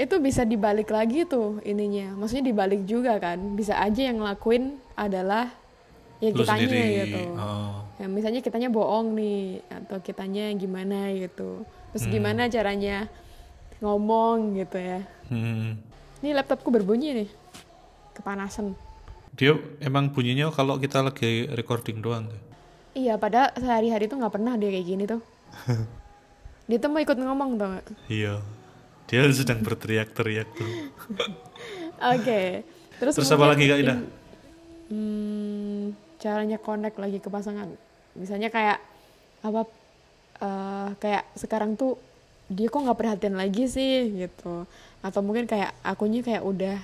itu 0.00 0.14
bisa 0.16 0.42
dibalik 0.42 0.88
lagi 0.88 1.28
tuh 1.28 1.60
ininya. 1.60 2.16
Maksudnya 2.16 2.48
dibalik 2.48 2.82
juga 2.84 3.20
kan. 3.20 3.36
Bisa 3.52 3.76
aja 3.76 4.00
yang 4.00 4.24
ngelakuin 4.24 4.80
adalah 4.96 5.52
ya 6.18 6.32
lu 6.32 6.40
kitanya 6.40 6.64
sendiri. 6.64 6.84
gitu. 7.04 7.20
Oh. 7.36 7.84
Ya, 8.00 8.08
misalnya 8.08 8.40
kitanya 8.40 8.72
bohong 8.72 9.12
nih 9.12 9.60
atau 9.68 10.00
kitanya 10.00 10.48
gimana 10.56 11.12
gitu. 11.12 11.68
Terus 11.92 12.08
Hmm. 12.08 12.12
gimana 12.12 12.48
caranya 12.48 13.12
ngomong 13.78 14.56
gitu 14.56 14.80
ya. 14.80 15.04
Hmm. 15.28 15.76
Ini 16.20 16.32
laptopku 16.32 16.72
berbunyi 16.72 17.24
nih. 17.24 17.28
Kepanasan. 18.16 18.72
Dia 19.36 19.52
emang 19.78 20.08
bunyinya 20.08 20.48
kalau 20.48 20.76
kita 20.76 21.00
lagi 21.00 21.44
recording 21.52 22.00
doang. 22.00 22.24
tuh. 22.26 22.40
Iya, 22.90 23.20
padahal 23.20 23.52
sehari-hari 23.54 24.08
tuh 24.08 24.16
nggak 24.16 24.32
pernah 24.32 24.56
dia 24.56 24.72
kayak 24.72 24.86
gini 24.86 25.04
tuh. 25.04 25.20
dia 26.70 26.78
tuh 26.78 26.86
mau 26.86 27.02
ikut 27.02 27.18
ngomong 27.18 27.58
tau 27.58 27.68
gak? 27.74 27.86
Iya. 28.06 28.38
Dia 29.10 29.26
sedang 29.34 29.58
berteriak-teriak 29.66 30.48
tuh. 30.54 30.70
Oke. 32.14 32.62
Terus, 33.02 33.18
Terus 33.18 33.34
apa 33.34 33.50
lagi, 33.50 33.66
Kak 33.66 33.78
Ida? 33.82 33.94
Hmm, 34.86 35.98
caranya 36.22 36.62
connect 36.62 37.02
lagi 37.02 37.18
ke 37.18 37.26
pasangan. 37.26 37.66
Misalnya 38.14 38.54
kayak 38.54 38.78
apa? 39.42 39.66
eh, 40.40 40.88
kayak 40.96 41.24
sekarang 41.36 41.76
tuh 41.76 42.00
dia 42.50 42.66
kok 42.66 42.82
nggak 42.82 42.98
perhatian 42.98 43.34
lagi 43.34 43.66
sih 43.66 44.14
gitu. 44.14 44.62
Atau 45.02 45.20
mungkin 45.26 45.50
kayak 45.50 45.74
akunya 45.82 46.22
kayak 46.22 46.42
udah 46.46 46.78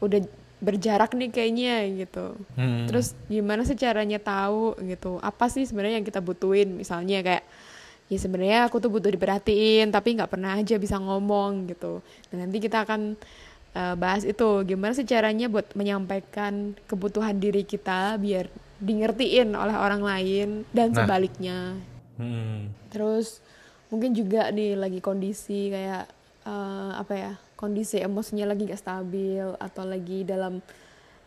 udah 0.00 0.20
berjarak 0.58 1.14
nih 1.14 1.30
kayaknya 1.30 1.74
gitu. 2.00 2.34
Hmm. 2.58 2.90
Terus 2.90 3.14
gimana 3.30 3.62
sih 3.62 3.78
caranya 3.78 4.18
tahu 4.18 4.74
gitu? 4.82 5.22
Apa 5.22 5.46
sih 5.52 5.68
sebenarnya 5.68 6.02
yang 6.02 6.08
kita 6.08 6.18
butuhin? 6.18 6.74
Misalnya 6.74 7.22
kayak 7.22 7.44
ya 8.08 8.18
sebenarnya 8.18 8.68
aku 8.68 8.80
tuh 8.80 8.88
butuh 8.88 9.12
diperhatiin 9.12 9.92
tapi 9.92 10.16
nggak 10.16 10.32
pernah 10.32 10.56
aja 10.56 10.76
bisa 10.80 10.96
ngomong 10.96 11.68
gitu. 11.68 12.00
Dan 12.32 12.48
nanti 12.48 12.58
kita 12.58 12.84
akan 12.88 13.14
eh, 13.76 13.94
bahas 14.00 14.24
itu 14.24 14.64
gimana 14.64 14.96
sih 14.96 15.04
caranya 15.04 15.46
buat 15.46 15.68
menyampaikan 15.76 16.72
kebutuhan 16.88 17.36
diri 17.36 17.62
kita 17.62 18.16
biar 18.16 18.48
di 18.78 18.92
ngertiin 18.96 19.52
oleh 19.52 19.76
orang 19.76 20.02
lain 20.02 20.48
dan 20.72 20.94
Nah. 20.94 21.04
sebaliknya. 21.04 21.58
Hmm. 22.16 22.72
Terus 22.88 23.44
mungkin 23.92 24.12
juga 24.16 24.48
nih 24.50 24.76
lagi 24.76 25.00
kondisi 25.04 25.68
kayak 25.68 26.08
eh, 26.48 26.92
apa 26.96 27.14
ya 27.14 27.32
kondisi 27.58 27.98
emosinya 27.98 28.54
lagi 28.54 28.70
gak 28.70 28.78
stabil 28.78 29.42
atau 29.58 29.82
lagi 29.84 30.22
dalam 30.22 30.62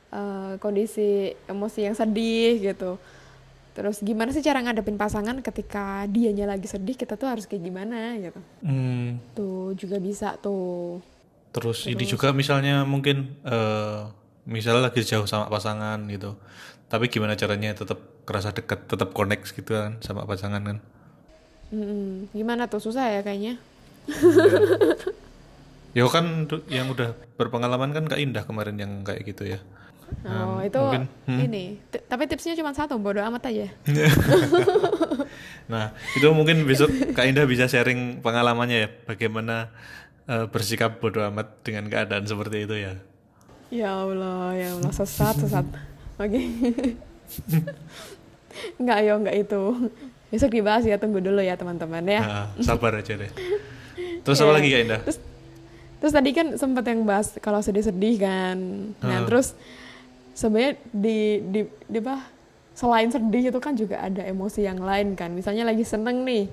eh, 0.10 0.54
kondisi 0.58 1.30
emosi 1.46 1.80
yang 1.86 1.96
sedih 1.96 2.58
gitu. 2.74 2.98
Terus 3.72 4.04
gimana 4.04 4.36
sih 4.36 4.44
cara 4.44 4.60
ngadepin 4.60 5.00
pasangan 5.00 5.40
ketika 5.40 6.04
dianya 6.12 6.44
lagi 6.44 6.68
sedih 6.68 6.96
kita 7.00 7.16
tuh 7.16 7.32
harus 7.32 7.48
kayak 7.48 7.64
gimana 7.64 8.20
gitu. 8.20 8.40
Hmm. 8.64 9.20
Tuh 9.32 9.72
juga 9.80 9.98
bisa 10.04 10.36
tuh. 10.40 11.00
Terus, 11.52 11.88
ini 11.88 12.08
juga 12.08 12.32
misalnya 12.32 12.88
mungkin 12.88 13.36
eh 13.44 14.08
misalnya 14.48 14.92
lagi 14.92 15.04
jauh 15.04 15.28
sama 15.28 15.48
pasangan 15.48 16.00
gitu. 16.12 16.36
Tapi 16.92 17.08
gimana 17.08 17.40
caranya 17.40 17.72
tetap 17.72 18.00
kerasa 18.28 18.52
dekat, 18.52 18.88
tetap 18.88 19.16
connect 19.16 19.56
gitu 19.56 19.72
kan 19.72 20.00
sama 20.04 20.28
pasangan 20.28 20.60
kan. 20.64 20.78
Mm-mm. 21.72 22.28
Gimana 22.36 22.68
tuh 22.68 22.84
susah 22.84 23.08
ya 23.08 23.22
kayaknya. 23.24 23.56
Ya 25.92 26.08
kan 26.08 26.48
du- 26.48 26.64
yang 26.72 26.88
udah 26.88 27.12
berpengalaman 27.36 27.92
kan 27.92 28.08
Kak 28.08 28.16
Indah 28.16 28.48
kemarin 28.48 28.80
yang 28.80 29.04
kayak 29.04 29.28
gitu 29.28 29.44
ya. 29.44 29.60
Oh 30.22 30.62
itu 30.62 30.78
mungkin, 30.78 31.04
hmm. 31.26 31.40
ini. 31.42 31.64
T- 31.88 32.06
tapi 32.06 32.26
tipsnya 32.26 32.54
cuma 32.54 32.70
satu 32.72 32.96
bodo 32.96 33.22
amat 33.22 33.48
aja. 33.48 33.68
Nah, 35.66 35.96
itu 36.14 36.28
mungkin 36.36 36.68
besok 36.68 36.92
Kak 37.16 37.24
Indah 37.24 37.48
bisa 37.48 37.64
sharing 37.64 38.20
pengalamannya 38.20 38.78
ya, 38.78 38.90
bagaimana 39.08 39.72
eh, 40.28 40.44
bersikap 40.46 41.00
bodoh 41.00 41.24
amat 41.32 41.64
dengan 41.64 41.88
keadaan 41.88 42.28
seperti 42.28 42.68
itu 42.68 42.76
ya. 42.76 42.94
Ya 43.72 43.96
Allah, 43.96 44.52
ya 44.52 44.76
Allah 44.76 44.92
sesat 44.92 45.40
sesat. 45.40 45.64
Oke. 46.20 46.42
Enggak 48.78 49.00
yo, 49.02 49.14
enggak 49.16 49.36
itu. 49.40 49.62
Besok 50.28 50.52
dibahas 50.52 50.84
ya, 50.84 50.96
tunggu 50.96 51.20
dulu 51.20 51.40
ya 51.40 51.56
teman-teman 51.56 52.04
ya. 52.04 52.22
Nah, 52.22 52.46
sabar 52.60 53.00
aja 53.00 53.16
deh. 53.16 53.32
Terus 54.22 54.38
apa 54.40 54.52
Iya. 54.52 54.56
lagi 54.60 54.68
Kak 54.70 54.82
Indah? 54.84 55.00
Terus 55.04 55.18
terus 56.02 56.14
tadi 56.14 56.30
kan 56.32 56.48
sempat 56.58 56.84
yang 56.84 57.04
bahas 57.04 57.32
kalau 57.40 57.64
sedih-sedih 57.64 58.16
kan. 58.18 58.58
Nah, 59.00 59.24
Hmm. 59.24 59.28
terus 59.28 59.56
sebenarnya 60.38 60.80
di, 60.92 61.20
di 61.52 61.62
di 61.68 61.98
apa? 62.02 62.28
Selain 62.72 63.12
sedih 63.12 63.52
itu 63.52 63.60
kan 63.60 63.76
juga 63.76 64.00
ada 64.00 64.24
emosi 64.24 64.64
yang 64.64 64.80
lain 64.80 65.14
kan. 65.14 65.30
Misalnya 65.36 65.68
lagi 65.68 65.84
seneng 65.84 66.24
nih. 66.24 66.48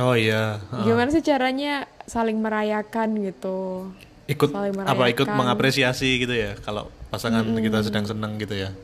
Oh 0.00 0.12
iya, 0.16 0.60
heeh. 0.72 0.84
Gimana 0.88 1.08
sih 1.12 1.24
caranya 1.24 1.88
saling 2.06 2.38
merayakan 2.38 3.18
gitu? 3.24 3.90
ikut 4.26 4.50
saling 4.50 4.74
apa 4.74 5.04
ikut 5.06 5.26
merayakan. 5.26 5.38
mengapresiasi 5.38 6.18
gitu 6.18 6.34
ya 6.34 6.58
kalau 6.66 6.90
pasangan 7.14 7.46
kita 7.46 7.86
sedang 7.86 8.04
senang 8.10 8.34
gitu 8.42 8.58
ya. 8.58 8.74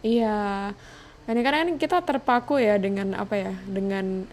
Iya, 0.00 0.72
kadang-kadang 1.28 1.60
kan 1.60 1.70
kita 1.76 1.98
terpaku 2.00 2.56
ya 2.62 2.80
dengan 2.80 3.12
apa 3.18 3.34
ya, 3.36 3.52
dengan 3.68 4.24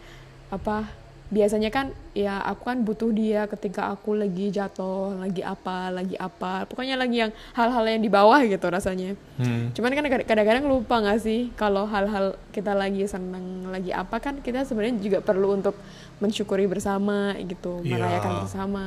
apa? 0.48 0.88
Biasanya 1.34 1.74
kan 1.74 1.90
ya 2.14 2.38
aku 2.46 2.70
kan 2.70 2.86
butuh 2.86 3.10
dia 3.10 3.50
ketika 3.50 3.90
aku 3.90 4.14
lagi 4.14 4.54
jatuh, 4.54 5.18
lagi 5.18 5.42
apa, 5.42 5.90
lagi 5.90 6.14
apa, 6.14 6.70
pokoknya 6.70 6.94
lagi 6.94 7.26
yang 7.26 7.34
hal-hal 7.58 7.82
yang 7.90 8.00
di 8.00 8.12
bawah 8.14 8.38
gitu 8.46 8.70
rasanya. 8.70 9.18
Hmm. 9.42 9.74
Cuman 9.74 9.98
kan 9.98 10.06
kadang- 10.06 10.30
kadang-kadang 10.30 10.66
lupa 10.70 11.02
nggak 11.02 11.18
sih 11.18 11.50
kalau 11.58 11.90
hal-hal 11.90 12.38
kita 12.54 12.78
lagi 12.78 13.10
seneng, 13.10 13.66
lagi 13.66 13.90
apa 13.90 14.22
kan 14.22 14.38
kita 14.40 14.62
sebenarnya 14.62 15.02
juga 15.02 15.18
perlu 15.20 15.58
untuk 15.58 15.74
mensyukuri 16.22 16.70
bersama 16.70 17.34
gitu, 17.42 17.82
Iya. 17.82 17.98
merayakan 17.98 18.34
bersama 18.46 18.84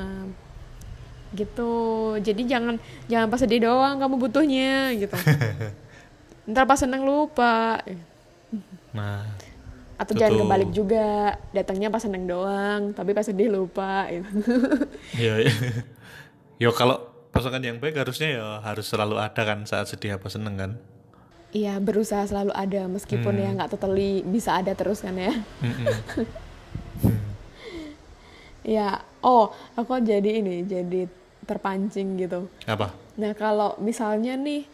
gitu. 1.35 1.75
Jadi 2.23 2.43
jangan 2.47 2.79
jangan 3.07 3.27
pas 3.27 3.43
sedih 3.43 3.67
doang 3.67 3.99
kamu 3.99 4.15
butuhnya 4.17 4.95
gitu. 4.95 5.19
Ntar 6.49 6.63
pas 6.63 6.79
seneng 6.79 7.03
lupa. 7.03 7.83
Nah, 8.95 9.27
Atau 9.97 10.13
Itu 10.13 10.21
jangan 10.21 10.45
kebalik 10.45 10.71
juga, 10.77 11.41
datangnya 11.57 11.89
pas 11.89 12.05
seneng 12.05 12.29
doang, 12.29 12.93
tapi 12.93 13.17
pas 13.17 13.25
sedih 13.25 13.49
lupa. 13.49 14.09
Gitu. 14.13 14.29
ya, 15.25 15.35
ya. 15.41 15.53
Yo 16.57 16.73
kalau 16.73 17.01
pasangan 17.33 17.61
yang 17.61 17.77
baik 17.77 18.01
harusnya 18.01 18.41
ya 18.41 18.47
harus 18.65 18.89
selalu 18.89 19.21
ada 19.21 19.43
kan 19.45 19.65
saat 19.69 19.93
sedih 19.93 20.17
apa 20.17 20.29
seneng 20.33 20.57
kan. 20.57 20.73
Iya 21.53 21.81
berusaha 21.81 22.25
selalu 22.29 22.53
ada 22.53 22.85
meskipun 22.89 23.41
ya 23.41 23.49
nggak 23.57 23.73
totally 23.77 24.21
bisa 24.25 24.61
ada 24.61 24.73
terus 24.77 25.01
kan 25.05 25.17
ya. 25.17 25.33
Ya, 28.67 28.99
oh 29.23 29.55
aku 29.79 30.03
jadi 30.03 30.43
ini 30.43 30.67
jadi 30.67 31.07
terpancing 31.47 32.19
gitu. 32.19 32.51
Apa? 32.67 32.91
Nah 33.15 33.31
kalau 33.39 33.79
misalnya 33.79 34.35
nih 34.35 34.67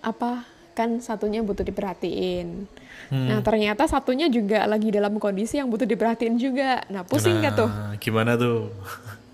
apa 0.00 0.48
kan 0.74 0.98
satunya 0.98 1.40
butuh 1.40 1.62
diperhatiin. 1.62 2.66
Hmm. 3.08 3.26
Nah 3.30 3.38
ternyata 3.40 3.86
satunya 3.86 4.26
juga 4.26 4.66
lagi 4.66 4.90
dalam 4.90 5.16
kondisi 5.22 5.56
yang 5.62 5.70
butuh 5.70 5.86
diperhatiin 5.86 6.36
juga. 6.36 6.82
Nah 6.90 7.06
pusing 7.06 7.38
nggak 7.40 7.54
tuh? 7.54 7.70
Nah, 7.70 7.94
Gimana 8.02 8.34
tuh? 8.34 8.68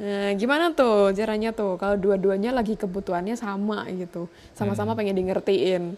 Nah 0.00 0.32
gimana 0.36 0.64
tuh 0.76 1.12
caranya 1.16 1.50
tuh 1.52 1.80
kalau 1.80 1.96
dua-duanya 1.96 2.52
lagi 2.52 2.76
kebutuhannya 2.76 3.34
sama 3.36 3.88
gitu, 3.92 4.28
sama-sama 4.52 4.92
pengen 4.92 5.16
di 5.16 5.24
ngertiin. 5.26 5.96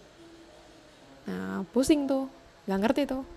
Nah 1.29 1.67
pusing 1.75 2.07
tuh. 2.07 2.25
nggak 2.63 2.79
ngerti 2.79 3.01
tuh 3.11 3.27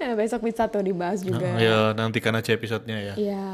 ya, 0.00 0.16
besok 0.18 0.48
bisa 0.48 0.64
tuh 0.64 0.80
dibahas 0.80 1.20
juga 1.20 1.44
Nah, 1.44 1.60
ya 1.60 1.78
nantikan 1.92 2.32
aja 2.32 2.56
episodenya 2.56 3.12
ya. 3.12 3.14
Iya. 3.20 3.52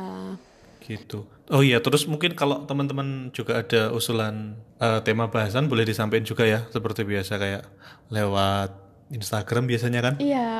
Gitu. 0.80 1.24
Oh 1.50 1.60
iya, 1.60 1.82
terus 1.82 2.06
mungkin 2.06 2.32
kalau 2.32 2.62
teman-teman 2.64 3.30
juga 3.30 3.60
ada 3.60 3.90
usulan 3.90 4.54
eh, 4.78 5.00
tema 5.02 5.26
bahasan 5.26 5.66
boleh 5.66 5.84
disampaikan 5.84 6.24
juga 6.24 6.46
ya, 6.46 6.64
seperti 6.70 7.02
biasa 7.04 7.36
kayak 7.36 7.62
lewat 8.08 8.70
Instagram 9.10 9.66
biasanya 9.66 10.00
kan? 10.00 10.14
Iya, 10.16 10.50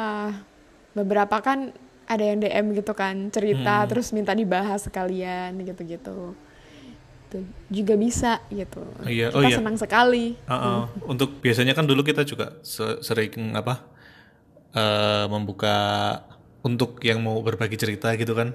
beberapa 0.93 1.39
kan 1.39 1.71
ada 2.05 2.25
yang 2.27 2.43
DM 2.43 2.75
gitu 2.75 2.91
kan, 2.93 3.31
cerita 3.31 3.87
Hmm. 3.87 3.89
terus 3.89 4.11
minta 4.11 4.35
dibahas 4.35 4.83
sekalian 4.83 5.55
gitu-gitu. 5.63 6.35
Tuh, 7.31 7.47
juga 7.71 7.95
bisa 7.95 8.43
gitu. 8.51 8.83
Iya, 9.07 9.31
Kita 9.31 9.39
oh 9.39 9.43
iya. 9.47 9.57
senang 9.63 9.79
sekali. 9.79 10.35
Uh-uh. 10.51 10.91
Untuk 11.07 11.39
biasanya 11.39 11.79
kan 11.79 11.87
dulu 11.87 12.03
kita 12.03 12.27
juga 12.27 12.59
se- 12.67 12.99
sering 13.01 13.55
apa 13.55 13.87
eh, 14.75 15.27
membuka 15.31 15.77
untuk 16.67 16.99
yang 17.01 17.23
mau 17.23 17.39
berbagi 17.39 17.79
cerita 17.79 18.11
gitu 18.19 18.35
kan. 18.35 18.51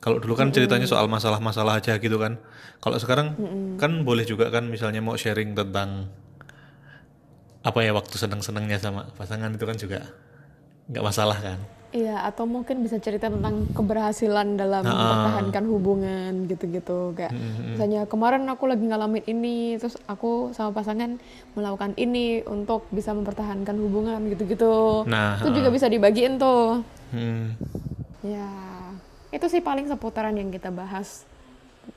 Kalau 0.00 0.16
dulu 0.16 0.32
kan 0.32 0.48
ceritanya 0.48 0.88
soal 0.88 1.04
masalah-masalah 1.12 1.76
aja 1.76 2.00
gitu 2.00 2.16
kan. 2.16 2.40
Kalau 2.80 2.96
sekarang 2.96 3.36
kan 3.76 4.00
boleh 4.00 4.24
juga 4.24 4.48
kan 4.48 4.64
misalnya 4.64 5.04
mau 5.04 5.12
sharing 5.14 5.52
tentang 5.52 6.08
apa 7.60 7.84
ya 7.84 7.92
waktu 7.92 8.16
seneng-senengnya 8.16 8.80
sama 8.80 9.12
pasangan 9.20 9.52
itu 9.52 9.64
kan 9.68 9.76
juga 9.76 10.08
nggak 10.88 11.04
masalah 11.04 11.36
kan. 11.36 11.60
Iya, 11.90 12.22
atau 12.22 12.46
mungkin 12.46 12.86
bisa 12.86 13.02
cerita 13.02 13.26
tentang 13.26 13.66
keberhasilan 13.74 14.54
dalam 14.54 14.86
mempertahankan 14.86 15.64
hubungan 15.66 16.46
gitu-gitu. 16.46 17.18
Kayak 17.18 17.34
misalnya 17.74 18.06
kemarin 18.06 18.46
aku 18.46 18.70
lagi 18.70 18.86
ngalamin 18.86 19.26
ini, 19.26 19.74
terus 19.74 19.98
aku 20.06 20.54
sama 20.54 20.70
pasangan 20.70 21.18
melakukan 21.58 21.98
ini 21.98 22.46
untuk 22.46 22.86
bisa 22.94 23.10
mempertahankan 23.10 23.74
hubungan 23.74 24.22
gitu-gitu. 24.30 25.02
Nah, 25.10 25.42
Itu 25.42 25.50
juga 25.50 25.74
bisa 25.74 25.90
dibagiin 25.90 26.38
tuh. 26.38 26.78
Hmm. 27.10 27.58
Ya, 28.22 28.46
itu 29.30 29.46
sih 29.46 29.62
paling 29.62 29.86
seputaran 29.86 30.34
yang 30.34 30.50
kita 30.50 30.74
bahas. 30.74 31.26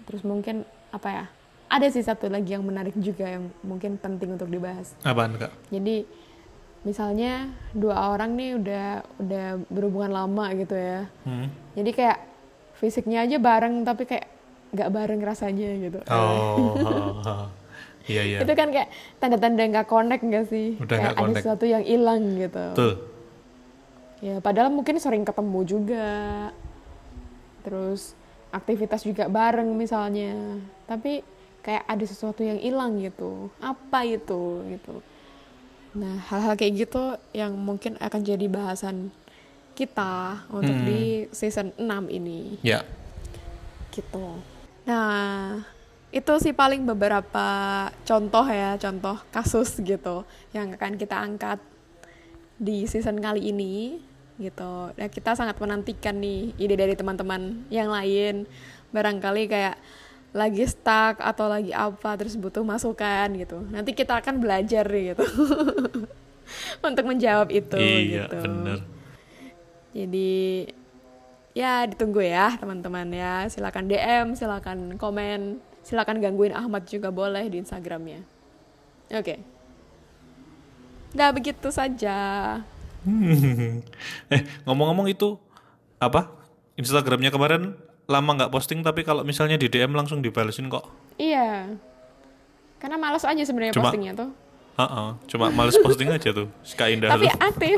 Terus 0.05 0.21
mungkin 0.21 0.65
apa 0.93 1.09
ya? 1.09 1.25
Ada 1.73 1.89
sih 1.89 2.05
satu 2.05 2.29
lagi 2.29 2.53
yang 2.53 2.61
menarik 2.61 2.93
juga 3.01 3.25
yang 3.25 3.49
mungkin 3.65 3.97
penting 3.97 4.37
untuk 4.37 4.45
dibahas. 4.49 4.93
Apaan 5.01 5.33
kak? 5.41 5.49
Jadi 5.73 6.05
misalnya 6.85 7.49
dua 7.73 8.13
orang 8.13 8.37
nih 8.37 8.59
udah 8.59 8.85
udah 9.17 9.45
berhubungan 9.73 10.13
lama 10.13 10.45
gitu 10.53 10.77
ya. 10.77 11.09
Hmm. 11.25 11.49
Jadi 11.73 11.89
kayak 11.97 12.17
fisiknya 12.77 13.25
aja 13.25 13.41
bareng 13.41 13.81
tapi 13.81 14.05
kayak 14.05 14.29
nggak 14.73 14.89
bareng 14.93 15.21
rasanya 15.21 15.69
gitu. 15.81 15.99
Oh, 16.09 16.77
oh, 16.77 17.21
oh. 17.25 17.45
iya 18.05 18.21
iya. 18.21 18.37
Itu 18.45 18.53
kan 18.53 18.69
kayak 18.69 18.89
tanda-tanda 19.17 19.63
nggak 19.65 19.87
connect 19.89 20.21
nggak 20.21 20.45
sih? 20.49 20.77
Udah 20.77 20.97
kayak 20.97 21.17
ada 21.17 21.33
sesuatu 21.37 21.65
yang 21.65 21.81
hilang 21.81 22.21
gitu. 22.37 22.65
Betul. 22.77 22.93
Ya, 24.23 24.39
padahal 24.39 24.71
mungkin 24.71 25.01
sering 25.03 25.27
ketemu 25.27 25.59
juga. 25.67 26.07
Terus 27.63 28.13
aktivitas 28.51 29.01
juga 29.01 29.25
bareng 29.25 29.71
misalnya. 29.73 30.59
Tapi 30.85 31.23
kayak 31.59 31.87
ada 31.87 32.05
sesuatu 32.05 32.43
yang 32.43 32.59
hilang 32.59 32.99
gitu. 32.99 33.47
Apa 33.57 34.03
itu 34.03 34.61
gitu. 34.69 34.99
Nah, 35.93 36.19
hal-hal 36.27 36.53
kayak 36.53 36.73
gitu 36.85 37.03
yang 37.31 37.53
mungkin 37.53 37.95
akan 37.97 38.21
jadi 38.21 38.45
bahasan 38.49 39.13
kita 39.73 40.45
untuk 40.49 40.73
Hmm. 40.73 40.85
di 40.85 41.01
season 41.31 41.73
6 41.77 42.05
ini 42.05 42.61
Ya. 42.61 42.85
gitu. 43.89 44.37
Nah, 44.85 45.61
itu 46.09 46.33
sih 46.37 46.53
paling 46.53 46.85
beberapa 46.85 47.45
contoh 48.05 48.45
ya, 48.45 48.77
contoh 48.77 49.17
kasus 49.29 49.77
gitu 49.81 50.25
yang 50.51 50.73
akan 50.73 50.93
kita 50.97 51.17
angkat 51.17 51.57
di 52.57 52.85
season 52.85 53.17
kali 53.17 53.49
ini 53.49 53.97
gitu. 54.43 54.91
Nah, 54.93 55.07
kita 55.07 55.39
sangat 55.39 55.55
menantikan 55.63 56.19
nih 56.19 56.51
ide 56.59 56.75
dari 56.75 56.93
teman-teman 56.99 57.63
yang 57.71 57.87
lain. 57.87 58.43
Barangkali 58.91 59.47
kayak 59.47 59.79
lagi 60.33 60.65
stuck 60.65 61.21
atau 61.21 61.45
lagi 61.45 61.69
apa 61.71 62.17
terus 62.19 62.35
butuh 62.35 62.65
masukan 62.65 63.31
gitu. 63.37 63.63
Nanti 63.71 63.95
kita 63.95 64.19
akan 64.19 64.43
belajar 64.43 64.83
nih, 64.89 65.13
gitu. 65.13 65.25
Untuk 66.87 67.05
menjawab 67.07 67.49
itu 67.53 67.77
iya, 67.79 68.27
gitu. 68.27 68.37
bener. 68.43 68.79
Jadi 69.93 70.67
ya 71.53 71.85
ditunggu 71.85 72.25
ya 72.25 72.57
teman-teman 72.57 73.07
ya. 73.13 73.45
Silakan 73.47 73.85
DM, 73.85 74.27
silakan 74.33 74.97
komen, 74.97 75.61
silakan 75.85 76.17
gangguin 76.17 76.51
Ahmad 76.51 76.89
juga 76.89 77.13
boleh 77.13 77.45
di 77.47 77.61
Instagramnya. 77.61 78.25
Oke. 79.13 79.37
Nah 81.13 81.29
begitu 81.29 81.69
saja. 81.69 82.17
eh 84.33 84.41
ngomong-ngomong 84.63 85.07
itu 85.07 85.35
apa 85.97 86.31
Instagramnya 86.73 87.29
kemarin 87.29 87.75
lama 88.03 88.29
nggak 88.33 88.51
posting 88.51 88.79
tapi 88.79 89.01
kalau 89.01 89.23
misalnya 89.23 89.55
di 89.55 89.67
DM 89.67 89.91
langsung 89.91 90.19
dibalesin 90.19 90.67
kok 90.67 90.87
Iya. 91.15 91.69
Karena 92.75 92.97
males 92.97 93.23
aja 93.23 93.39
sebenarnya 93.39 93.71
postingnya 93.73 94.11
tuh. 94.13 94.29
Heeh, 94.73 95.07
cuma 95.29 95.47
males 95.49 95.77
posting 95.77 96.09
aja 96.09 96.33
tuh 96.33 96.49
Kak 96.75 96.89
Indah 96.89 97.13
Tapi 97.13 97.29
aktif. 97.29 97.77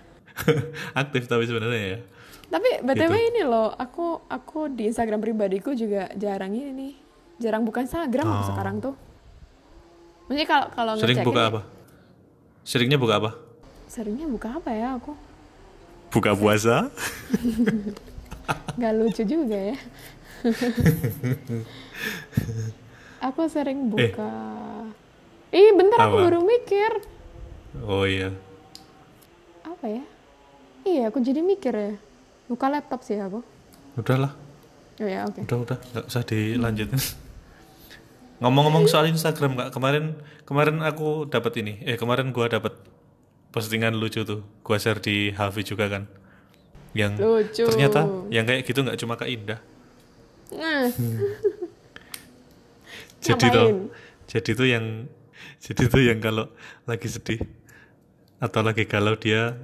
aktif 1.02 1.22
tapi 1.24 1.44
sebenarnya 1.44 1.82
ya 1.90 1.98
Tapi 2.46 2.68
btw 2.80 3.10
Gitu. 3.10 3.28
ini 3.30 3.42
loh, 3.42 3.68
aku 3.70 4.22
aku 4.24 4.68
di 4.68 4.86
Instagram 4.86 5.18
pribadiku 5.18 5.72
juga 5.72 6.06
jarang 6.14 6.50
ini 6.50 6.70
nih, 6.70 6.92
jarang 7.38 7.62
buka 7.62 7.80
Instagram 7.80 8.24
aku 8.24 8.38
Oh. 8.38 8.48
sekarang 8.48 8.76
tuh. 8.78 8.94
Maksudnya 10.24 10.46
kalau 10.46 10.66
kalau 10.70 10.92
sering 10.96 11.20
buka 11.20 11.36
ini, 11.38 11.50
apa 11.50 11.60
seringnya 12.62 12.96
buka 12.96 13.14
apa 13.18 13.30
Seringnya 13.94 14.26
buka 14.26 14.58
apa 14.58 14.70
ya 14.70 14.98
aku? 14.98 15.14
buka 16.10 16.30
puasa 16.30 16.90
Gak 18.76 18.94
lucu 18.94 19.22
juga 19.24 19.58
ya. 19.70 19.76
aku 23.20 23.40
sering 23.46 23.88
buka. 23.88 24.30
Ih, 25.50 25.70
bentar 25.74 25.98
aku 26.00 26.14
Eh. 26.14 26.18
Apa? 26.18 26.26
baru 26.26 26.40
mikir. 26.42 26.90
oh 27.82 28.02
iya 28.04 28.30
Apa 29.62 29.86
ya? 29.88 30.04
Iya, 30.84 31.08
aku 31.08 31.18
jadi 31.18 31.40
mikir 31.40 31.72
ya. 31.72 31.94
Buka 32.46 32.68
laptop 32.68 33.02
sih 33.02 33.16
aku. 33.16 33.42
udahlah 33.94 34.34
Oh 34.98 35.06
ya, 35.06 35.22
oke. 35.24 35.42
udah 35.42 35.58
udah 35.60 35.78
nggak 35.90 36.04
usah 36.06 36.22
dilanjutin 36.22 36.98
ngomong-ngomong 38.38 38.86
soal 38.86 39.06
Instagram 39.06 39.54
kak 39.56 39.70
kemarin 39.70 40.14
kemarin 40.42 40.78
aku 40.80 41.26
dapat 41.26 41.54
ini 41.58 41.82
eh 41.82 41.94
kemarin 41.94 42.30
gua 42.30 42.46
dapat 42.46 42.74
postingan 43.54 43.94
lucu 43.94 44.26
tuh. 44.26 44.42
Gua 44.66 44.82
share 44.82 44.98
di 44.98 45.30
Hafi 45.30 45.62
juga 45.62 45.86
kan. 45.86 46.10
Yang 46.90 47.12
Lucu. 47.22 47.64
ternyata 47.70 48.06
yang 48.34 48.46
kayak 48.46 48.66
gitu 48.66 48.82
nggak 48.82 48.98
cuma 48.98 49.14
kak 49.14 49.30
Indah. 49.30 49.62
Nah, 50.54 50.86
jadi 53.24 53.46
tuh 53.50 53.90
jadi 54.30 54.50
tuh 54.54 54.66
yang 54.66 54.84
jadi 55.58 55.82
tuh 55.90 56.02
yang 56.02 56.18
kalau 56.22 56.46
lagi 56.86 57.10
sedih 57.10 57.42
atau 58.38 58.62
lagi 58.62 58.86
galau 58.86 59.18
dia 59.18 59.58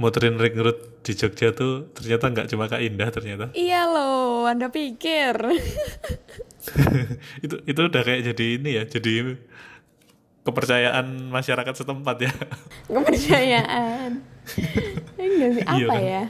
muterin 0.00 0.40
ring 0.40 0.56
road 0.56 1.04
di 1.04 1.12
Jogja 1.12 1.52
tuh 1.52 1.92
ternyata 1.92 2.32
nggak 2.32 2.48
cuma 2.48 2.68
kak 2.68 2.80
Indah 2.80 3.08
ternyata. 3.12 3.52
Iya 3.52 3.88
loh, 3.88 4.48
Anda 4.48 4.72
pikir. 4.72 5.36
itu 7.44 7.56
itu 7.64 7.80
udah 7.80 8.02
kayak 8.04 8.32
jadi 8.32 8.44
ini 8.60 8.70
ya 8.76 8.82
jadi 8.88 9.36
kepercayaan 10.48 11.04
masyarakat 11.28 11.74
setempat 11.76 12.16
ya 12.18 12.32
Kepercayaan. 12.88 14.10
Enggak 15.20 15.50
sih, 15.52 15.62
Iya 15.62 15.86
apa 15.86 15.92
kan? 15.92 16.02
ya? 16.02 16.22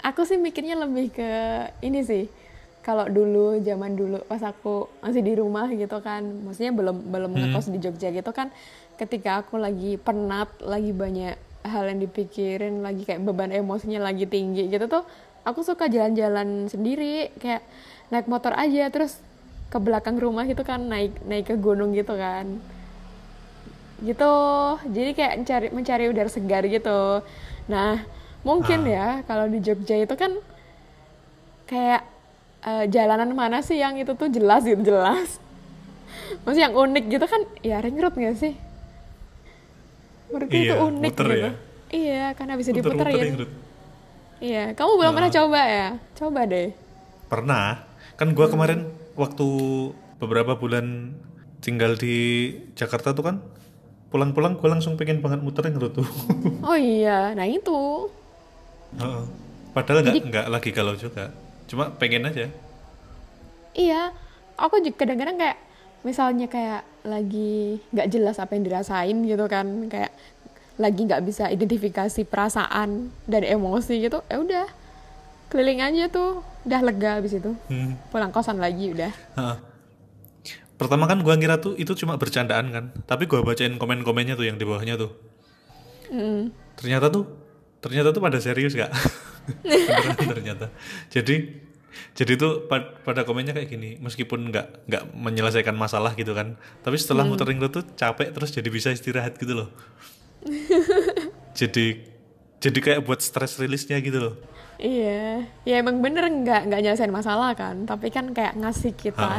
Aku 0.00 0.24
sih 0.24 0.38
mikirnya 0.38 0.78
lebih 0.78 1.10
ke 1.10 1.30
ini 1.80 2.00
sih. 2.00 2.24
Kalau 2.80 3.04
dulu, 3.04 3.60
zaman 3.60 3.92
dulu 3.92 4.24
pas 4.24 4.40
aku 4.40 4.88
masih 4.98 5.20
di 5.20 5.36
rumah 5.36 5.68
gitu 5.68 6.00
kan, 6.00 6.24
maksudnya 6.24 6.72
belum 6.72 6.96
belum 7.04 7.30
Hmm. 7.30 7.40
ngekos 7.50 7.68
di 7.68 7.78
Jogja 7.78 8.08
gitu 8.08 8.30
kan, 8.32 8.48
ketika 8.96 9.44
aku 9.44 9.60
lagi 9.60 10.00
penat, 10.00 10.48
lagi 10.64 10.96
banyak 10.96 11.36
hal 11.62 11.84
yang 11.84 12.00
dipikirin, 12.00 12.80
lagi 12.80 13.04
kayak 13.04 13.20
beban 13.20 13.52
emosinya 13.52 14.00
lagi 14.00 14.24
tinggi 14.24 14.72
gitu 14.72 14.88
tuh, 14.88 15.04
aku 15.44 15.60
suka 15.60 15.84
jalan-jalan 15.86 16.64
sendiri, 16.64 17.28
kayak 17.36 17.60
naik 18.08 18.24
motor 18.24 18.56
aja, 18.56 18.88
terus 18.88 19.20
ke 19.68 19.76
belakang 19.76 20.16
rumah 20.16 20.48
gitu 20.48 20.64
kan, 20.64 20.80
naik 20.80 21.12
naik 21.28 21.44
ke 21.44 21.60
gunung 21.60 21.92
gitu 21.92 22.16
kan 22.16 22.56
gitu. 24.00 24.32
Jadi 24.86 25.10
kayak 25.12 25.32
mencari 25.38 25.66
mencari 25.70 26.04
udara 26.06 26.30
segar 26.30 26.62
gitu. 26.64 27.22
Nah 27.66 28.02
mungkin 28.42 28.86
ya 28.86 29.22
kalau 29.24 29.46
di 29.46 29.58
Jogja 29.58 29.98
itu 29.98 30.14
kan 30.14 30.32
kayak 31.64 32.02
eh, 32.62 32.84
jalanan 32.88 33.30
mana 33.32 33.60
sih 33.60 33.76
yang 33.76 33.98
itu 33.98 34.14
tuh 34.14 34.30
jelas 34.30 34.62
gitu 34.62 34.80
jelas. 34.80 35.36
Maksudnya 36.46 36.68
yang 36.68 36.76
unik 36.76 37.04
gitu 37.08 37.26
kan 37.26 37.40
ya 37.60 37.76
ring 37.78 37.98
road 37.98 38.14
gak 38.14 38.36
sih? 38.36 38.54
Menurutku 40.28 40.54
itu 40.54 40.68
Iya, 40.68 40.84
unik 40.84 41.02
muter 41.08 41.26
gitu. 41.26 41.36
ya. 41.38 41.50
iya 41.88 42.24
karena 42.36 42.54
bisa 42.54 42.70
diputerin 42.70 43.16
ring 43.16 43.36
road. 43.38 43.52
iya 44.38 44.64
kamu 44.72 44.92
belum 45.00 45.12
pernah 45.12 45.32
coba 45.32 45.60
ya? 45.64 45.88
Coba 46.14 46.40
deh. 46.44 46.68
Pernah. 47.26 47.84
Kan 48.14 48.34
gua 48.34 48.46
kemarin 48.46 48.86
waktu 49.14 49.46
beberapa 50.18 50.54
bulan 50.54 51.16
tinggal 51.58 51.94
di 51.94 52.16
Jakarta 52.74 53.10
tuh 53.12 53.24
kan 53.24 53.36
pulang-pulang 54.08 54.56
gue 54.56 54.68
langsung 54.68 54.96
pengen 54.96 55.20
banget 55.20 55.40
muter 55.44 55.68
yang 55.68 55.76
tuh 55.92 56.06
Oh 56.68 56.76
iya, 56.76 57.36
nah 57.36 57.44
itu. 57.44 58.08
Heeh. 58.96 59.24
padahal 59.76 60.00
nggak 60.00 60.32
nggak 60.32 60.46
lagi 60.48 60.70
galau 60.72 60.96
juga 60.96 61.28
cuma 61.68 61.92
pengen 61.92 62.24
aja 62.24 62.48
Iya, 63.78 64.10
aku 64.58 64.82
juga 64.82 65.06
kadang-kadang 65.06 65.38
kayak 65.38 65.58
misalnya 66.02 66.50
kayak 66.50 66.82
lagi 67.06 67.78
nggak 67.94 68.08
jelas 68.10 68.42
apa 68.42 68.58
yang 68.58 68.66
dirasain 68.66 69.16
gitu 69.22 69.44
kan, 69.46 69.86
kayak 69.86 70.10
lagi 70.82 71.06
nggak 71.06 71.22
bisa 71.22 71.46
identifikasi 71.46 72.26
perasaan 72.26 73.14
dan 73.30 73.42
emosi 73.46 74.02
gitu, 74.02 74.18
ya 74.26 74.36
udah 74.42 74.66
keliling 75.46 75.78
aja 75.78 76.10
tuh, 76.10 76.42
udah 76.66 76.80
lega 76.82 77.22
habis 77.22 77.38
itu, 77.38 77.54
hmm. 77.70 78.10
pulang 78.10 78.34
kosan 78.34 78.58
lagi 78.58 78.90
udah. 78.90 79.12
Pertama 80.78 81.10
kan 81.10 81.18
gue 81.20 81.34
ngira 81.34 81.58
tuh 81.58 81.74
itu 81.74 81.90
cuma 81.98 82.14
bercandaan 82.16 82.70
kan 82.70 82.84
tapi 83.04 83.26
gue 83.26 83.42
bacain 83.42 83.74
komen-komennya 83.74 84.38
tuh 84.38 84.46
yang 84.46 84.56
di 84.56 84.64
bawahnya 84.64 84.94
tuh. 84.96 85.12
Mm. 86.08 86.48
ternyata 86.80 87.12
tuh 87.12 87.28
ternyata 87.84 88.16
tuh 88.16 88.22
pada 88.24 88.40
serius 88.40 88.72
gak 88.72 88.88
ternyata. 90.32 90.72
Jadi 91.12 91.66
jadi 92.14 92.32
tuh 92.38 92.64
pa- 92.70 92.94
pada 93.04 93.28
komennya 93.28 93.52
kayak 93.52 93.68
gini 93.68 93.98
meskipun 93.98 94.48
nggak 94.48 94.88
nggak 94.88 95.02
menyelesaikan 95.12 95.74
masalah 95.74 96.14
gitu 96.14 96.32
kan 96.32 96.54
tapi 96.80 96.96
setelah 96.96 97.26
muter 97.26 97.44
ring 97.44 97.58
road 97.58 97.74
tuh 97.74 97.84
capek 97.98 98.30
terus 98.32 98.54
jadi 98.54 98.68
bisa 98.72 98.88
istirahat 98.94 99.36
gitu 99.36 99.52
loh. 99.52 99.68
Jadi 101.58 102.06
jadi 102.62 102.78
kayak 102.78 103.00
buat 103.02 103.18
stress 103.18 103.58
rilisnya 103.58 103.98
gitu 103.98 104.18
loh 104.22 104.34
Iya, 104.78 105.42
ya 105.66 105.74
emang 105.82 105.98
bener 105.98 106.22
nggak 106.22 106.70
nggak 106.70 106.80
nyelesain 106.86 107.10
masalah 107.10 107.50
kan, 107.52 107.82
tapi 107.82 108.14
kan 108.14 108.30
kayak 108.30 108.54
ngasih 108.54 108.94
Ha. 108.94 109.00
kita 109.02 109.30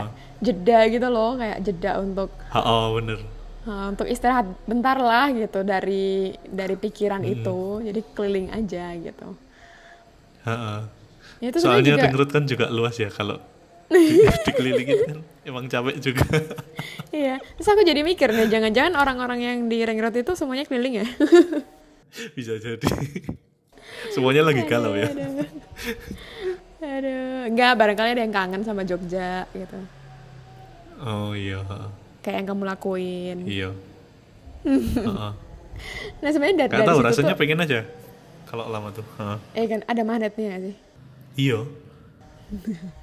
jeda 0.43 0.79
gitu 0.91 1.07
loh, 1.07 1.39
kayak 1.39 1.63
jeda 1.63 2.03
untuk 2.03 2.27
oh 2.51 2.99
bener 2.99 3.23
uh, 3.63 3.87
untuk 3.87 4.03
istirahat 4.03 4.51
bentar 4.67 4.99
lah 4.99 5.31
gitu 5.31 5.63
dari 5.63 6.35
dari 6.43 6.75
pikiran 6.75 7.23
Hmm. 7.23 7.33
itu, 7.39 7.59
jadi 7.87 7.99
keliling 8.11 8.47
aja 8.51 8.91
gitu. 8.99 9.27
Ha-ha. 10.43 10.91
Ya, 11.39 11.47
itu 11.55 11.57
soalnya 11.63 11.95
juga 11.95 12.11
road 12.11 12.31
kan 12.35 12.43
juga 12.43 12.67
luas 12.67 12.99
ya 12.99 13.07
kalau 13.07 13.39
di, 13.95 14.27
dikelilingin 14.43 14.99
kan 15.07 15.17
emang 15.47 15.71
capek 15.71 16.03
juga 16.03 16.27
iya. 17.15 17.39
Terus 17.55 17.67
aku 17.71 17.87
jadi 17.87 18.03
mikir 18.03 18.27
nih, 18.35 18.51
jangan-jangan 18.51 18.93
orang-orang 18.99 19.39
yang 19.39 19.57
di 19.71 19.87
ring 19.87 20.03
road 20.03 20.19
itu 20.19 20.35
semuanya 20.35 20.67
keliling 20.67 20.99
ya? 20.99 21.07
bisa 22.35 22.59
jadi 22.59 22.83
semuanya 24.09 24.43
lagi 24.45 24.61
galau 24.65 24.93
ya 24.93 25.09
Aduh. 25.09 25.45
Aduh, 26.79 27.51
enggak 27.51 27.75
barangkali 27.75 28.09
ada 28.15 28.23
yang 28.23 28.31
kangen 28.31 28.63
sama 28.63 28.87
Jogja 28.87 29.43
gitu. 29.51 29.79
oh 30.99 31.35
iya. 31.35 31.59
Kayak 32.19 32.35
yang 32.43 32.47
kamu 32.51 32.63
lakuin. 32.67 33.37
iya. 33.43 33.69
Nah 36.19 36.27
sebenarnya 36.27 36.67
dari, 36.67 36.71
Gak 36.71 36.79
dari 36.83 36.89
tahu 36.91 36.99
situ 36.99 37.07
rasanya 37.07 37.31
tuh, 37.31 37.39
pengen 37.39 37.59
aja 37.63 37.79
kalau 38.43 38.67
lama 38.67 38.91
tuh. 38.91 39.05
Eh 39.55 39.63
kan 39.63 39.79
ada 39.87 40.01
magnetnya 40.03 40.45
nggak 40.51 40.61
sih? 40.67 40.75
Iya. 41.37 41.59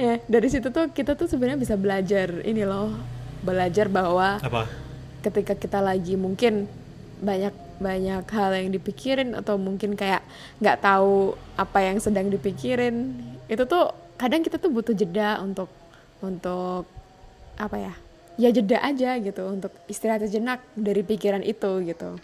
Ya, 0.00 0.16
dari 0.24 0.48
situ 0.48 0.72
tuh 0.72 0.88
kita 0.88 1.12
tuh 1.12 1.28
sebenarnya 1.28 1.60
bisa 1.60 1.76
belajar 1.76 2.40
ini 2.48 2.64
loh. 2.64 2.96
Belajar 3.44 3.84
bahwa 3.92 4.40
Apa? 4.40 4.64
ketika 5.20 5.52
kita 5.52 5.76
lagi 5.84 6.16
mungkin 6.16 6.64
banyak 7.20 7.52
banyak 7.80 8.28
hal 8.28 8.50
yang 8.52 8.70
dipikirin 8.70 9.32
atau 9.32 9.56
mungkin 9.56 9.96
kayak 9.96 10.20
nggak 10.60 10.84
tahu 10.84 11.34
apa 11.56 11.78
yang 11.80 11.96
sedang 11.96 12.28
dipikirin 12.28 13.16
itu 13.48 13.64
tuh 13.64 13.90
kadang 14.20 14.44
kita 14.44 14.60
tuh 14.60 14.68
butuh 14.68 14.92
jeda 14.92 15.40
untuk 15.40 15.72
untuk 16.20 16.84
apa 17.56 17.76
ya 17.80 17.92
ya 18.36 18.48
jeda 18.52 18.84
aja 18.84 19.16
gitu 19.16 19.48
untuk 19.48 19.72
istirahat 19.88 20.28
sejenak 20.28 20.60
dari 20.76 21.00
pikiran 21.00 21.40
itu 21.40 21.80
gitu 21.88 22.20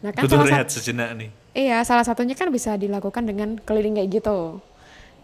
nah 0.00 0.14
kan 0.14 0.22
Butuh 0.24 0.46
salah 0.46 0.50
rehat 0.50 0.68
sejenak 0.70 1.10
nih. 1.18 1.30
Iya, 1.54 1.86
salah 1.86 2.02
satunya 2.02 2.34
kan 2.34 2.50
bisa 2.50 2.74
dilakukan 2.74 3.22
dengan 3.30 3.54
keliling 3.62 3.94
kayak 3.94 4.10
gitu. 4.20 4.58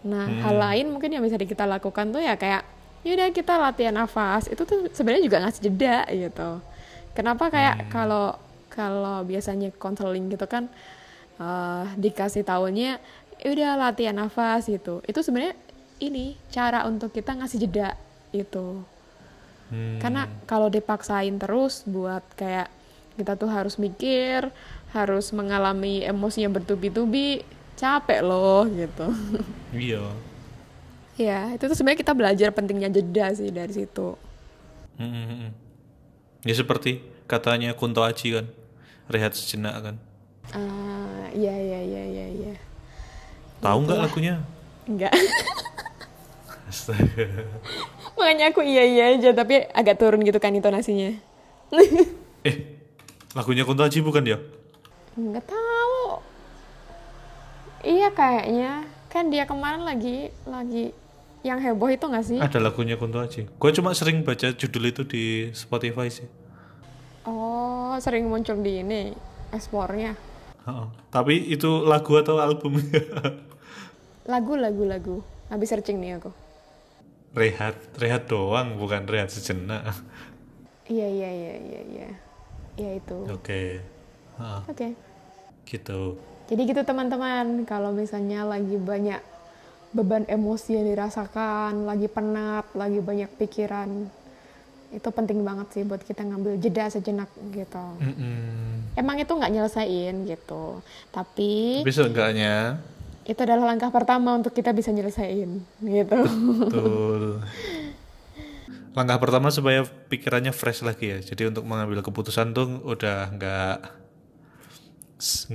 Nah, 0.07 0.25
hal 0.47 0.55
lain 0.55 0.95
mungkin 0.95 1.11
yang 1.11 1.21
bisa 1.21 1.35
kita 1.35 1.67
lakukan 1.67 2.09
tuh 2.09 2.23
ya 2.23 2.39
kayak 2.39 2.63
yaudah 3.03 3.29
kita 3.35 3.59
latihan 3.59 3.91
nafas. 3.91 4.47
Itu 4.47 4.63
tuh 4.63 4.87
sebenarnya 4.95 5.27
juga 5.27 5.43
ngasih 5.43 5.61
jeda 5.67 6.07
gitu. 6.07 6.63
Kenapa 7.11 7.51
kayak 7.51 7.91
kalau 7.91 8.39
kalau 8.71 9.27
biasanya 9.27 9.75
konseling 9.75 10.31
gitu 10.31 10.47
kan 10.47 10.71
eh, 11.37 11.85
dikasih 11.99 12.47
tahunya 12.47 12.97
udah 13.41 13.71
latihan 13.77 14.15
nafas 14.15 14.69
gitu. 14.69 15.01
Itu 15.05 15.25
sebenarnya 15.25 15.57
ini 16.01 16.37
cara 16.49 16.85
untuk 16.85 17.13
kita 17.13 17.37
ngasih 17.37 17.67
jeda 17.67 17.97
gitu. 18.33 18.81
Hmm. 19.71 19.97
Karena 20.01 20.27
kalau 20.45 20.67
dipaksain 20.67 21.37
terus 21.39 21.87
buat 21.87 22.21
kayak 22.35 22.69
kita 23.15 23.37
tuh 23.37 23.49
harus 23.49 23.75
mikir, 23.79 24.51
harus 24.91 25.31
mengalami 25.31 26.03
emosi 26.03 26.43
yang 26.43 26.53
bertubi-tubi, 26.53 27.43
capek 27.79 28.21
loh 28.21 28.67
gitu. 28.69 29.07
Iya. 29.71 30.03
ya, 31.15 31.55
itu 31.55 31.63
tuh 31.63 31.79
sebenarnya 31.79 32.03
kita 32.03 32.11
belajar 32.11 32.51
pentingnya 32.51 32.91
jeda 32.91 33.31
sih 33.31 33.55
dari 33.55 33.71
situ. 33.71 34.19
Hmm, 34.99 35.07
hmm, 35.07 35.25
hmm. 35.31 35.51
Ya 36.43 36.53
seperti 36.59 36.99
katanya 37.23 37.71
Kunto 37.71 38.03
Aji 38.03 38.35
kan, 38.35 38.51
rehat 39.11 39.35
sejenak 39.35 39.75
kan. 39.83 39.95
Ah, 40.51 41.27
iya 41.31 41.53
iya 41.53 41.79
iya 41.83 42.03
iya 42.07 42.25
iya. 42.31 42.53
Tahu 43.61 43.85
nggak 43.85 43.99
lagunya? 43.99 44.35
Enggak. 44.89 45.13
Astaga. 46.71 47.27
Makanya 48.17 48.55
aku 48.55 48.63
iya 48.63 48.83
iya 48.87 49.03
aja 49.13 49.35
tapi 49.35 49.59
agak 49.71 49.99
turun 49.99 50.23
gitu 50.23 50.39
kan 50.39 50.55
intonasinya. 50.55 51.13
Eh, 52.41 52.57
lagunya 53.37 53.61
Kunto 53.61 53.85
Aji 53.85 54.01
bukan 54.01 54.25
ya? 54.25 54.41
Enggak 55.13 55.45
tahu. 55.45 56.17
Iya 57.85 58.09
kayaknya. 58.09 58.89
Kan 59.13 59.29
dia 59.29 59.45
kemarin 59.45 59.85
lagi 59.85 60.33
lagi 60.49 60.89
yang 61.45 61.61
heboh 61.61 61.93
itu 61.93 62.01
nggak 62.01 62.25
sih? 62.25 62.41
Ada 62.41 62.57
lagunya 62.57 62.97
Kunto 62.97 63.21
Aji. 63.21 63.45
Gue 63.45 63.71
cuma 63.77 63.93
sering 63.93 64.25
baca 64.25 64.49
judul 64.57 64.89
itu 64.89 65.05
di 65.05 65.53
Spotify 65.53 66.09
sih. 66.09 66.25
Oh, 67.25 67.93
sering 68.01 68.25
muncul 68.25 68.57
di 68.61 68.81
ini 68.81 69.13
ekspornya. 69.53 70.17
Ha-ha. 70.65 70.89
Tapi 71.13 71.53
itu 71.53 71.85
lagu 71.85 72.17
atau 72.17 72.37
album? 72.41 72.81
Lagu 74.31 74.53
lagu 74.53 74.83
lagu. 74.85 75.15
Habis 75.49 75.73
searching 75.73 75.97
nih 75.97 76.21
aku. 76.21 76.29
rehat, 77.31 77.73
rehat 77.97 78.27
doang, 78.27 78.75
bukan 78.77 79.07
rehat 79.07 79.31
sejenak. 79.33 79.81
Iya 80.85 81.07
iya 81.07 81.29
iya 81.31 81.55
iya 81.57 81.81
iya. 81.87 82.09
Ya 82.75 82.89
itu. 82.99 83.17
Oke. 83.31 83.79
Ha, 84.37 84.67
Oke. 84.67 84.93
gitu. 85.63 86.19
Jadi 86.51 86.61
gitu 86.67 86.81
teman-teman, 86.83 87.63
kalau 87.63 87.95
misalnya 87.95 88.43
lagi 88.43 88.75
banyak 88.75 89.23
beban 89.91 90.27
emosi 90.27 90.75
yang 90.75 90.87
dirasakan, 90.91 91.87
lagi 91.87 92.11
penat, 92.11 92.67
lagi 92.75 92.99
banyak 92.99 93.31
pikiran, 93.39 94.11
itu 94.91 95.09
penting 95.11 95.39
banget 95.41 95.67
sih 95.71 95.83
buat 95.87 96.03
kita 96.03 96.27
ngambil 96.27 96.59
jeda 96.59 96.91
sejenak 96.91 97.31
gitu. 97.55 97.85
Mm-mm. 98.03 98.91
Emang 98.99 99.15
itu 99.17 99.31
nggak 99.31 99.51
nyelesain 99.51 100.15
gitu, 100.27 100.83
tapi 101.15 101.79
Tapi 101.83 101.95
seenggaknya 101.95 102.83
itu 103.23 103.39
adalah 103.39 103.71
langkah 103.71 103.87
pertama 103.87 104.35
untuk 104.35 104.51
kita 104.51 104.75
bisa 104.75 104.91
nyelesain 104.91 105.63
gitu. 105.79 106.19
Betul. 106.67 107.23
Langkah 108.97 109.23
pertama 109.23 109.47
supaya 109.55 109.87
pikirannya 109.87 110.51
fresh 110.51 110.83
lagi 110.83 111.15
ya. 111.15 111.19
Jadi 111.23 111.47
untuk 111.47 111.63
mengambil 111.63 112.03
keputusan 112.03 112.51
tuh 112.51 112.83
udah 112.83 113.31
nggak 113.31 113.77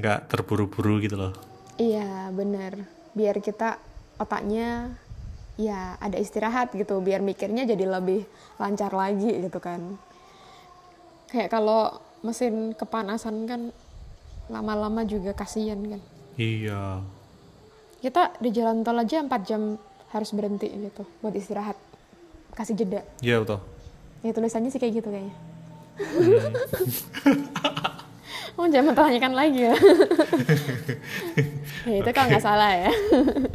nggak 0.01 0.19
terburu-buru 0.33 1.05
gitu 1.05 1.21
loh. 1.21 1.37
Iya, 1.77 2.33
bener. 2.33 2.89
Biar 3.13 3.37
kita 3.45 3.77
otaknya 4.17 4.97
ya 5.57 5.97
ada 6.01 6.21
istirahat 6.21 6.73
gitu, 6.77 7.01
biar 7.01 7.25
mikirnya 7.25 7.65
jadi 7.65 7.89
lebih 7.89 8.29
lancar 8.61 8.93
lagi 8.93 9.41
gitu 9.41 9.61
kan. 9.61 9.97
Kayak 11.33 11.53
kalau 11.53 12.01
mesin 12.25 12.73
kepanasan 12.77 13.49
kan 13.49 13.73
lama-lama 14.47 15.03
juga 15.03 15.35
kasihan 15.35 15.81
kan. 15.83 16.01
Iya. 16.39 17.03
Kita 18.01 18.39
di 18.39 18.53
jalan 18.53 18.85
tol 18.87 19.01
aja 19.01 19.25
4 19.25 19.49
jam 19.49 19.77
harus 20.15 20.31
berhenti 20.31 20.71
gitu 20.71 21.03
buat 21.25 21.35
istirahat. 21.35 21.77
Kasih 22.55 22.79
jeda. 22.79 23.03
Iya 23.21 23.43
betul. 23.43 23.59
Ya 24.23 24.33
tulisannya 24.33 24.71
sih 24.71 24.81
kayak 24.81 25.03
gitu 25.03 25.09
kayaknya. 25.11 25.35
oh 28.57 28.67
jangan 28.69 28.97
tanyakan 28.97 29.33
lagi 29.37 29.69
ya. 29.69 29.77
ya 31.89 31.97
itu 32.01 32.11
kalau 32.13 32.29
nggak 32.33 32.45
salah 32.45 32.73
ya. 32.73 32.93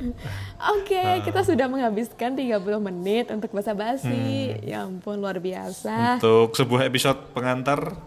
Oke, 0.78 1.26
kita 1.26 1.42
sudah 1.42 1.66
menghabiskan 1.66 2.38
30 2.38 2.62
menit 2.80 3.34
untuk 3.34 3.50
basa-basi. 3.50 4.56
Ya 4.62 4.86
ampun, 4.86 5.18
luar 5.18 5.42
biasa. 5.42 6.22
Untuk 6.22 6.54
sebuah 6.54 6.86
episode 6.86 7.18
pengantar 7.34 7.98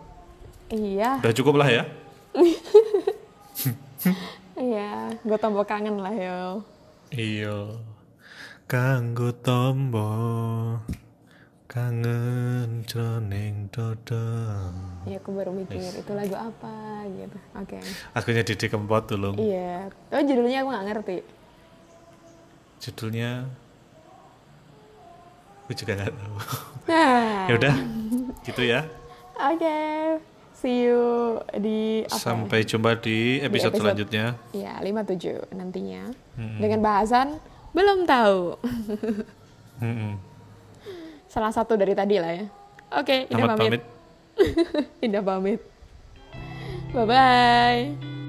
Iya, 0.73 1.21
udah 1.21 1.35
cukup 1.37 1.61
lah 1.61 1.69
ya. 1.69 1.85
iya. 4.59 5.13
Gue 5.21 5.39
tombol 5.39 5.63
kangen 5.69 6.01
lah 6.01 6.15
yo. 6.15 6.65
Iya. 7.13 7.79
Kanggo 8.65 9.31
tombo 9.45 10.09
kangen 11.69 12.44
jroning 12.85 13.69
dodo 13.69 14.25
Ya 15.05 15.19
aku 15.19 15.33
baru 15.33 15.51
mikir 15.51 15.81
itu 15.81 16.13
lagu 16.13 16.33
apa 16.33 16.75
gitu. 17.07 17.37
Oke. 17.55 17.77
lagunya 18.13 18.43
Didi 18.43 18.67
Kempot 18.67 19.05
dulu 19.07 19.37
Iya. 19.37 19.89
Oh 20.11 20.21
judulnya 20.21 20.59
aku 20.61 20.69
nggak 20.71 20.87
ngerti. 20.87 21.17
judulnya 22.79 23.49
aku 25.61 25.73
juga 25.75 25.93
nggak 25.95 26.13
tahu 26.13 26.37
Nah. 26.85 27.45
ya 27.49 27.55
udah 27.55 27.75
gitu 28.43 28.63
ya 28.63 28.81
Oke. 29.35 29.79
See 30.55 30.87
you 30.87 31.03
di 31.53 32.07
apa? 32.07 32.15
ya? 32.15 32.23
sampai 32.23 32.63
jumpa 32.63 32.97
di 32.97 33.37
episode, 33.39 33.75
episode. 33.75 33.83
selanjutnya 33.83 34.39
Ya, 34.55 34.79
57 34.79 35.51
nantinya. 35.53 36.09
Mm-mm. 36.39 36.57
Dengan 36.57 36.81
bahasan 36.81 37.37
belum 37.73 38.07
tahu. 38.07 38.55
Mm-mm. 39.83 40.15
Salah 41.27 41.51
satu 41.51 41.75
dari 41.75 41.93
tadi 41.93 42.17
lah 42.17 42.33
ya. 42.33 42.47
Oke, 42.95 43.27
Indah 43.27 43.47
Selamat 43.51 43.59
pamit. 43.59 43.83
pamit 43.83 43.83
Indah 45.05 45.23
pamit. 45.23 45.61
Bye 46.95 47.07
bye. 47.07 48.24